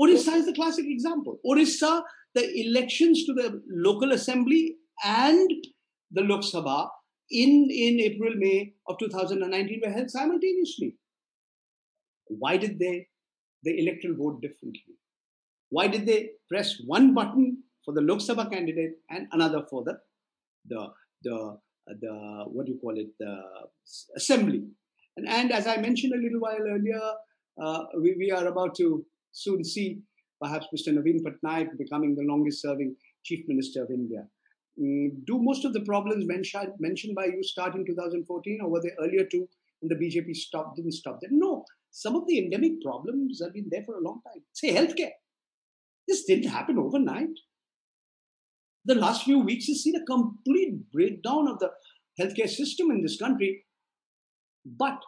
[0.00, 1.38] Orissa is the classic example.
[1.44, 2.02] Orissa,
[2.34, 5.50] the elections to the local assembly and
[6.10, 6.88] the Lok Sabha
[7.32, 10.96] in, in April, May of 2019 were held simultaneously.
[12.28, 13.08] Why did they,
[13.62, 14.96] the electoral vote differently?
[15.70, 19.98] Why did they press one button for the Lok Sabha candidate and another for the
[20.66, 20.88] the
[21.24, 23.40] the the what do you call it the
[24.16, 24.64] assembly?
[25.16, 27.00] And, and as I mentioned a little while earlier,
[27.62, 30.00] uh, we, we are about to soon see
[30.40, 30.92] perhaps Mr.
[30.92, 34.26] Naveen Patnaik becoming the longest serving Chief Minister of India.
[34.80, 38.80] Mm, do most of the problems mentioned, mentioned by you start in 2014 or were
[38.80, 39.48] they earlier too
[39.82, 41.30] and the BJP stopped, didn't stop them?
[41.32, 44.42] No, some of the endemic problems have been there for a long time.
[44.52, 45.12] Say healthcare.
[46.08, 47.38] This didn't happen overnight.
[48.84, 51.70] The last few weeks has seen a complete breakdown of the
[52.20, 53.64] healthcare system in this country.
[54.64, 55.00] But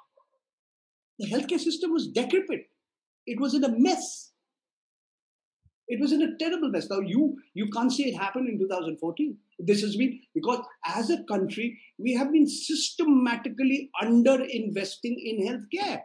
[1.18, 2.66] the healthcare system was decrepit.
[3.26, 4.32] It was in a mess.
[5.86, 6.88] It was in a terrible mess.
[6.88, 9.36] Now you you can't say it happened in 2014.
[9.58, 16.00] This has been because as a country we have been systematically under investing in healthcare.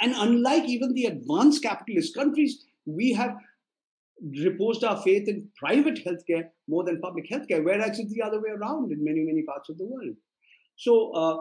[0.00, 3.36] And unlike even the advanced capitalist countries, we have
[4.44, 8.50] reposed our faith in private healthcare more than public healthcare, whereas it's the other way
[8.50, 10.14] around in many, many parts of the world.
[10.76, 11.36] So, uh,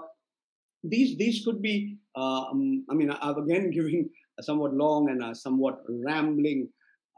[0.84, 1.98] these these could be.
[2.16, 4.10] Uh, um, I mean, I've again giving
[4.40, 6.68] a somewhat long and a somewhat rambling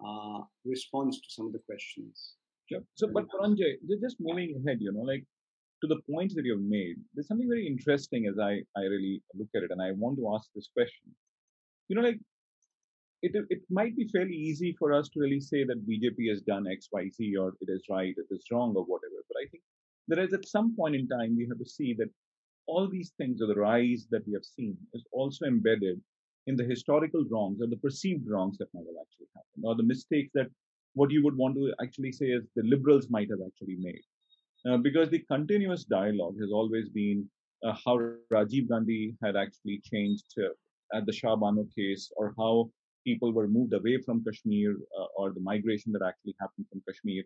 [0.06, 2.36] uh, response to some of the questions.
[2.72, 2.82] Sure.
[2.96, 5.26] So, but Ranjay, just moving ahead, you know, like
[5.82, 9.50] to the points that you've made, there's something very interesting as I, I really look
[9.56, 11.16] at it, and I want to ask this question.
[11.88, 12.20] You know, like
[13.22, 16.68] it, it might be fairly easy for us to really say that BJP has done
[16.68, 19.24] X, Y, Z, or it is right, it is wrong, or whatever.
[19.28, 19.64] But I think
[20.08, 22.10] there is at some point in time we have to see that
[22.68, 26.00] all these things, or the rise that we have seen, is also embedded
[26.50, 29.90] in the historical wrongs or the perceived wrongs that might have actually happened, or the
[29.94, 30.50] mistakes that
[31.00, 34.06] what you would want to actually say is the liberals might have actually made.
[34.68, 37.20] Uh, because the continuous dialogue has always been
[37.66, 37.96] uh, how
[38.34, 42.54] Rajiv Gandhi had actually changed uh, at the Shah Bano case, or how
[43.10, 47.24] people were moved away from Kashmir, uh, or the migration that actually happened from Kashmir.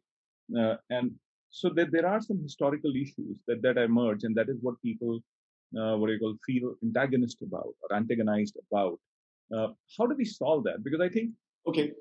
[0.59, 1.07] Uh, and
[1.59, 5.13] so there are some historical issues that, that emerge, and that is what people,
[5.79, 8.99] uh, what you call, feel antagonist about or antagonized about.
[9.51, 10.83] How do we solve that?
[10.83, 11.31] Because I think
[11.67, 11.91] okay,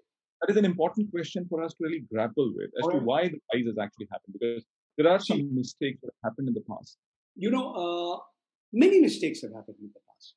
[0.41, 3.41] that is an important question for us to really grapple with as to why the
[3.55, 4.37] rise has actually happened.
[4.39, 4.65] Because
[4.99, 6.99] there are some mistakes that have happened in the past.
[7.37, 8.19] You know, uh,
[8.73, 10.35] many mistakes have happened in the past.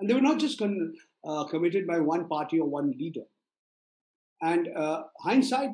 [0.00, 0.94] And they were not just con-
[1.24, 3.26] uh, committed by one party or one leader.
[4.40, 5.70] And uh, hindsight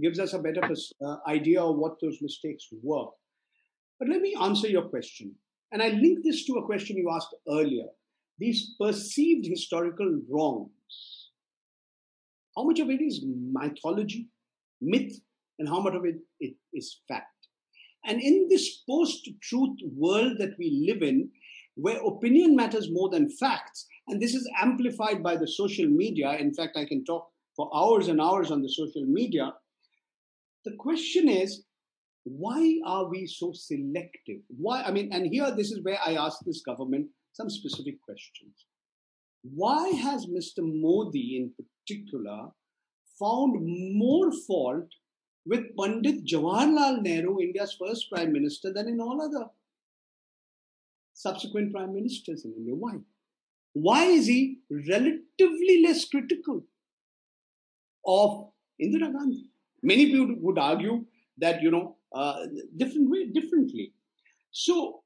[0.00, 3.06] gives us a better pers- uh, idea of what those mistakes were.
[3.98, 5.34] But let me answer your question.
[5.72, 7.86] And I link this to a question you asked earlier
[8.40, 10.70] these perceived historical wrongs.
[12.56, 14.28] How much of it is mythology,
[14.80, 15.20] myth,
[15.58, 17.26] and how much of it, it is fact.
[18.04, 21.30] And in this post truth world that we live in,
[21.74, 26.52] where opinion matters more than facts, and this is amplified by the social media, in
[26.54, 29.52] fact, I can talk for hours and hours on the social media.
[30.64, 31.64] The question is,
[32.24, 34.40] why are we so selective?
[34.48, 34.82] Why?
[34.82, 38.66] I mean, and here, this is where I ask this government some specific questions.
[39.42, 40.58] Why has Mr.
[40.58, 42.48] Modi, in particular,
[43.18, 43.56] found
[43.94, 44.88] more fault
[45.46, 49.46] with Pandit Jawaharlal Nehru, India's first prime minister, than in all other
[51.14, 52.74] subsequent prime ministers in India.
[52.74, 52.94] Why?
[53.72, 56.62] Why is he relatively less critical
[58.06, 58.48] of
[58.82, 59.46] Indira Gandhi?
[59.82, 61.04] Many people would argue
[61.38, 63.92] that, you know, uh, different way, differently.
[64.50, 65.02] So,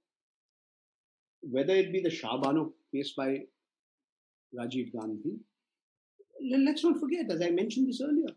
[1.51, 3.41] whether it be the Shah Bano case by
[4.59, 5.39] Rajiv Gandhi,
[6.65, 8.35] let's not forget, as I mentioned this earlier,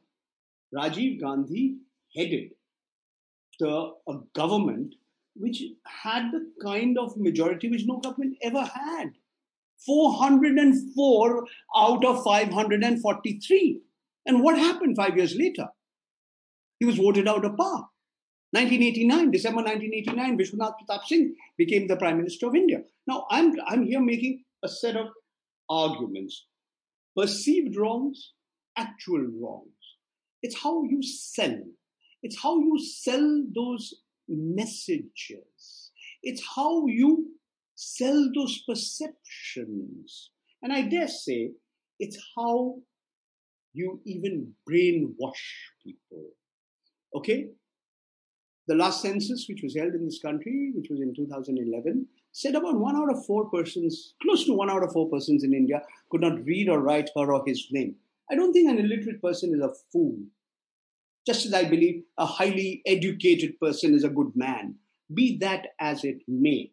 [0.76, 1.78] Rajiv Gandhi
[2.16, 2.52] headed
[3.60, 4.96] the, a government
[5.36, 9.12] which had the kind of majority which no government ever had
[9.86, 11.46] 404
[11.76, 13.82] out of 543.
[14.26, 15.68] And what happened five years later?
[16.80, 17.86] He was voted out of power.
[18.52, 22.82] 1989, December 1989, Vishwanath Pratap Singh became the Prime Minister of India.
[23.06, 25.08] Now, I'm, I'm here making a set of
[25.70, 26.46] arguments
[27.16, 28.34] perceived wrongs,
[28.78, 29.74] actual wrongs.
[30.42, 31.58] It's how you sell
[32.24, 33.94] it's how you sell those
[34.28, 35.92] messages.
[36.24, 37.36] It's how you
[37.76, 40.32] sell those perceptions.
[40.62, 41.52] And I dare say
[42.00, 42.78] it's how
[43.74, 45.46] you even brainwash
[45.84, 46.32] people.
[47.16, 47.50] Okay?
[48.68, 52.80] The last census, which was held in this country, which was in 2011, said about
[52.80, 56.22] one out of four persons, close to one out of four persons in India, could
[56.22, 57.96] not read or write her or his name.
[58.30, 60.18] I don't think an illiterate person is a fool
[61.28, 64.76] just as I believe a highly educated person is a good man,
[65.14, 66.72] be that as it may.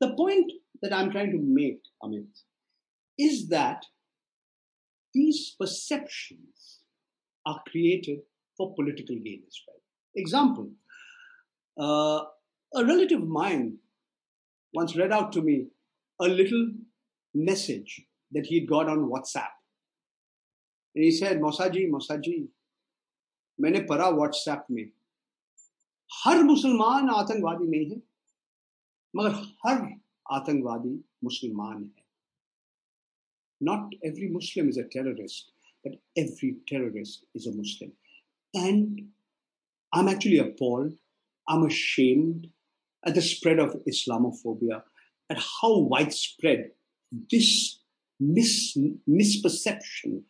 [0.00, 0.52] The point
[0.82, 2.42] that I'm trying to make, Amit,
[3.18, 3.86] is that
[5.14, 6.80] these perceptions
[7.46, 8.18] are created
[8.54, 9.80] for political gain as well.
[10.14, 10.68] Example,
[11.79, 12.23] uh,
[12.75, 13.77] a relative of mine
[14.73, 15.67] once read out to me
[16.21, 16.71] a little
[17.33, 19.53] message that he'd got on WhatsApp.
[20.95, 22.47] And he said, Mosaji, Mosaji,
[23.61, 24.85] मैंने पढ़ा WhatsApp में
[26.23, 28.01] हर मुसलमान आतंकवादी नहीं है
[29.15, 29.33] मगर
[29.65, 29.81] हर
[30.31, 30.93] आतंकवादी
[31.23, 31.99] मुसलमान है
[33.61, 35.51] not every Muslim is a terrorist,
[35.83, 37.91] but every terrorist is a Muslim.
[38.53, 39.09] And
[39.93, 40.93] I'm actually appalled,
[41.48, 42.48] I'm ashamed
[43.04, 44.82] at the spread of Islamophobia,
[45.30, 46.70] at how widespread
[47.30, 47.78] this
[48.18, 48.76] mis-
[49.08, 50.22] misperception,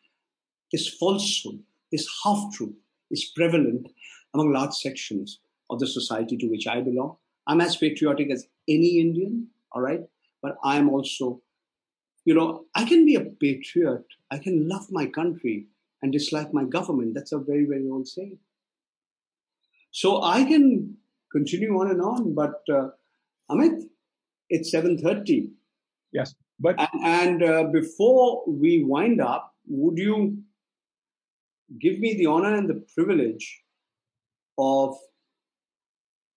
[0.72, 1.60] this falsehood,
[1.92, 2.74] this half truth
[3.10, 3.88] is prevalent
[4.32, 5.38] among large sections
[5.70, 7.16] of the society to which I belong.
[7.46, 10.00] I'm as patriotic as any Indian, all right?
[10.42, 11.42] But I'm also,
[12.24, 14.04] you know, I can be a patriot.
[14.30, 15.66] I can love my country
[16.02, 17.14] and dislike my government.
[17.14, 18.38] That's a very, very old saying.
[19.90, 20.96] So I can
[21.34, 22.88] continue on and on, but uh,
[23.50, 23.82] Amit,
[24.48, 25.50] It's 7.30.
[26.12, 26.76] Yes, but...
[26.78, 30.38] And, and uh, before we wind up, would you
[31.80, 33.62] give me the honor and the privilege
[34.58, 34.96] of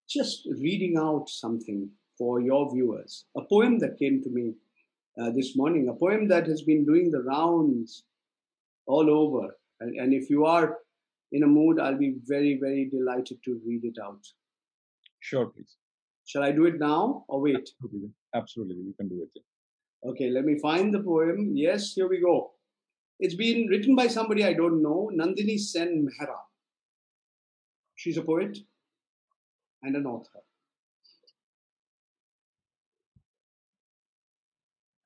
[0.08, 3.26] just reading out something for your viewers.
[3.36, 4.54] A poem that came to me
[5.20, 8.04] uh, this morning, a poem that has been doing the rounds
[8.86, 9.56] all over.
[9.80, 10.78] And, and if you are
[11.32, 14.24] in a mood, I'll be very, very delighted to read it out.
[15.20, 15.76] Sure, please.
[16.26, 17.56] Shall I do it now or wait?
[17.56, 18.10] Absolutely.
[18.34, 18.76] Absolutely.
[18.76, 19.40] You can do it.
[20.06, 21.52] Okay, let me find the poem.
[21.54, 22.52] Yes, here we go.
[23.18, 26.36] It's been written by somebody I don't know, Nandini Sen Mehra.
[27.96, 28.58] She's a poet
[29.82, 30.40] and an author.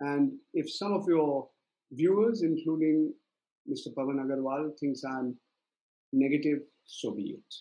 [0.01, 1.49] And if some of your
[1.93, 3.15] viewers, including
[3.71, 3.95] Mr.
[3.97, 5.37] Pavan Agarwal, thinks I'm
[6.13, 7.55] negative, so be it.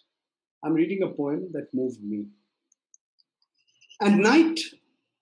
[0.63, 2.25] I'm reading a poem that moved me.
[4.03, 4.59] And night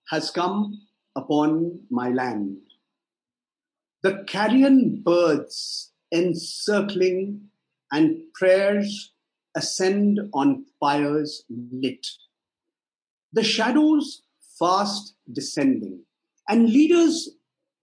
[0.08, 0.80] has come
[1.14, 2.56] upon my land.
[4.02, 7.42] The carrion birds encircling
[7.92, 9.12] and prayers
[9.54, 12.06] ascend on fires lit.
[13.34, 14.22] The shadows
[14.58, 16.00] fast descending,
[16.48, 17.28] and leaders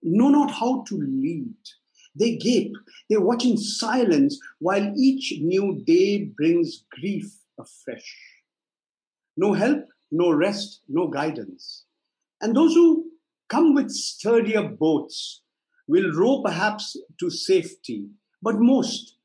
[0.01, 1.53] know not how to lead.
[2.15, 2.73] They gape,
[3.07, 8.17] they watch in silence while each new day brings grief afresh.
[9.37, 11.85] No help, no rest, no guidance.
[12.41, 13.11] And those who
[13.49, 15.41] come with sturdier boats
[15.87, 18.07] will row perhaps to safety,
[18.41, 19.15] but most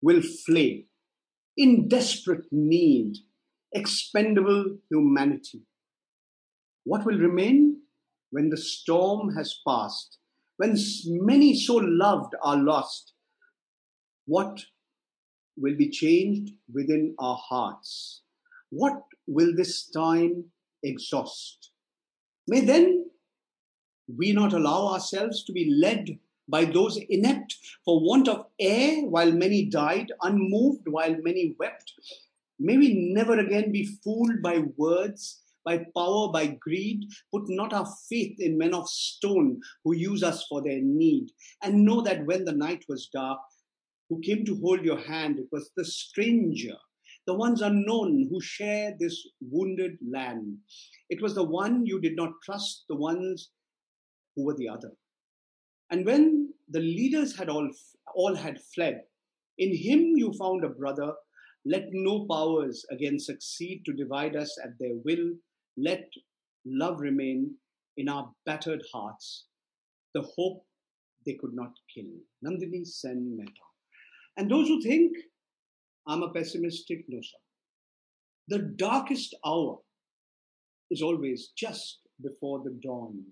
[0.00, 0.86] will flay
[1.56, 3.16] in desperate need,
[3.72, 5.62] expendable humanity.
[6.84, 7.82] What will remain
[8.30, 10.18] when the storm has passed,
[10.56, 10.76] when
[11.06, 13.12] many so loved are lost?
[14.26, 14.64] What
[15.56, 18.22] will be changed within our hearts?
[18.70, 20.44] What will this time
[20.82, 21.70] exhaust?
[22.46, 23.06] May then
[24.16, 29.30] we not allow ourselves to be led by those inept for want of air while
[29.30, 31.92] many died, unmoved while many wept.
[32.58, 37.04] May we never again be fooled by words, by power, by greed.
[37.32, 41.30] Put not our faith in men of stone who use us for their need.
[41.62, 43.38] And know that when the night was dark,
[44.08, 46.76] who came to hold your hand, it was the stranger,
[47.28, 50.56] the ones unknown who share this wounded land.
[51.10, 53.50] It was the one you did not trust, the ones
[54.34, 54.92] who were the other.
[55.90, 57.68] And when the leaders had all,
[58.14, 59.02] all had fled,
[59.58, 61.12] in him you found a brother.
[61.66, 65.32] Let no powers again succeed to divide us at their will.
[65.76, 66.08] Let
[66.64, 67.54] love remain
[67.98, 69.48] in our battered hearts,
[70.14, 70.64] the hope
[71.26, 72.08] they could not kill.
[72.42, 73.68] Nandini Sen Mehta.
[74.38, 75.12] And those who think
[76.08, 77.38] I'm a pessimistic, no, sir.
[78.48, 79.78] The darkest hour
[80.90, 83.22] is always just before the dawn.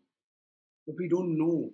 [0.86, 1.70] But we don't know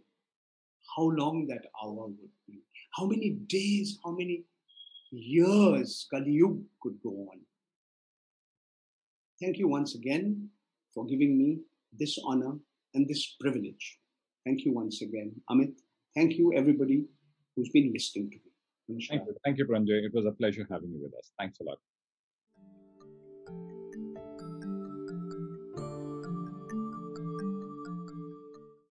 [0.97, 2.61] how long that hour would be,
[2.97, 4.45] how many days, how many
[5.11, 7.41] years Kali Yuga could go on.
[9.41, 10.49] Thank you once again
[10.95, 11.59] for giving me
[11.99, 12.55] this honor
[12.95, 13.99] and this privilege.
[14.45, 15.75] Thank you once again, Amit.
[16.15, 17.05] Thank you, everybody
[17.57, 18.52] who's been listening to me.
[18.89, 20.05] Thank you, Thank you, Paranjoy.
[20.05, 21.33] It was a pleasure having you with us.
[21.39, 21.79] Thanks a lot.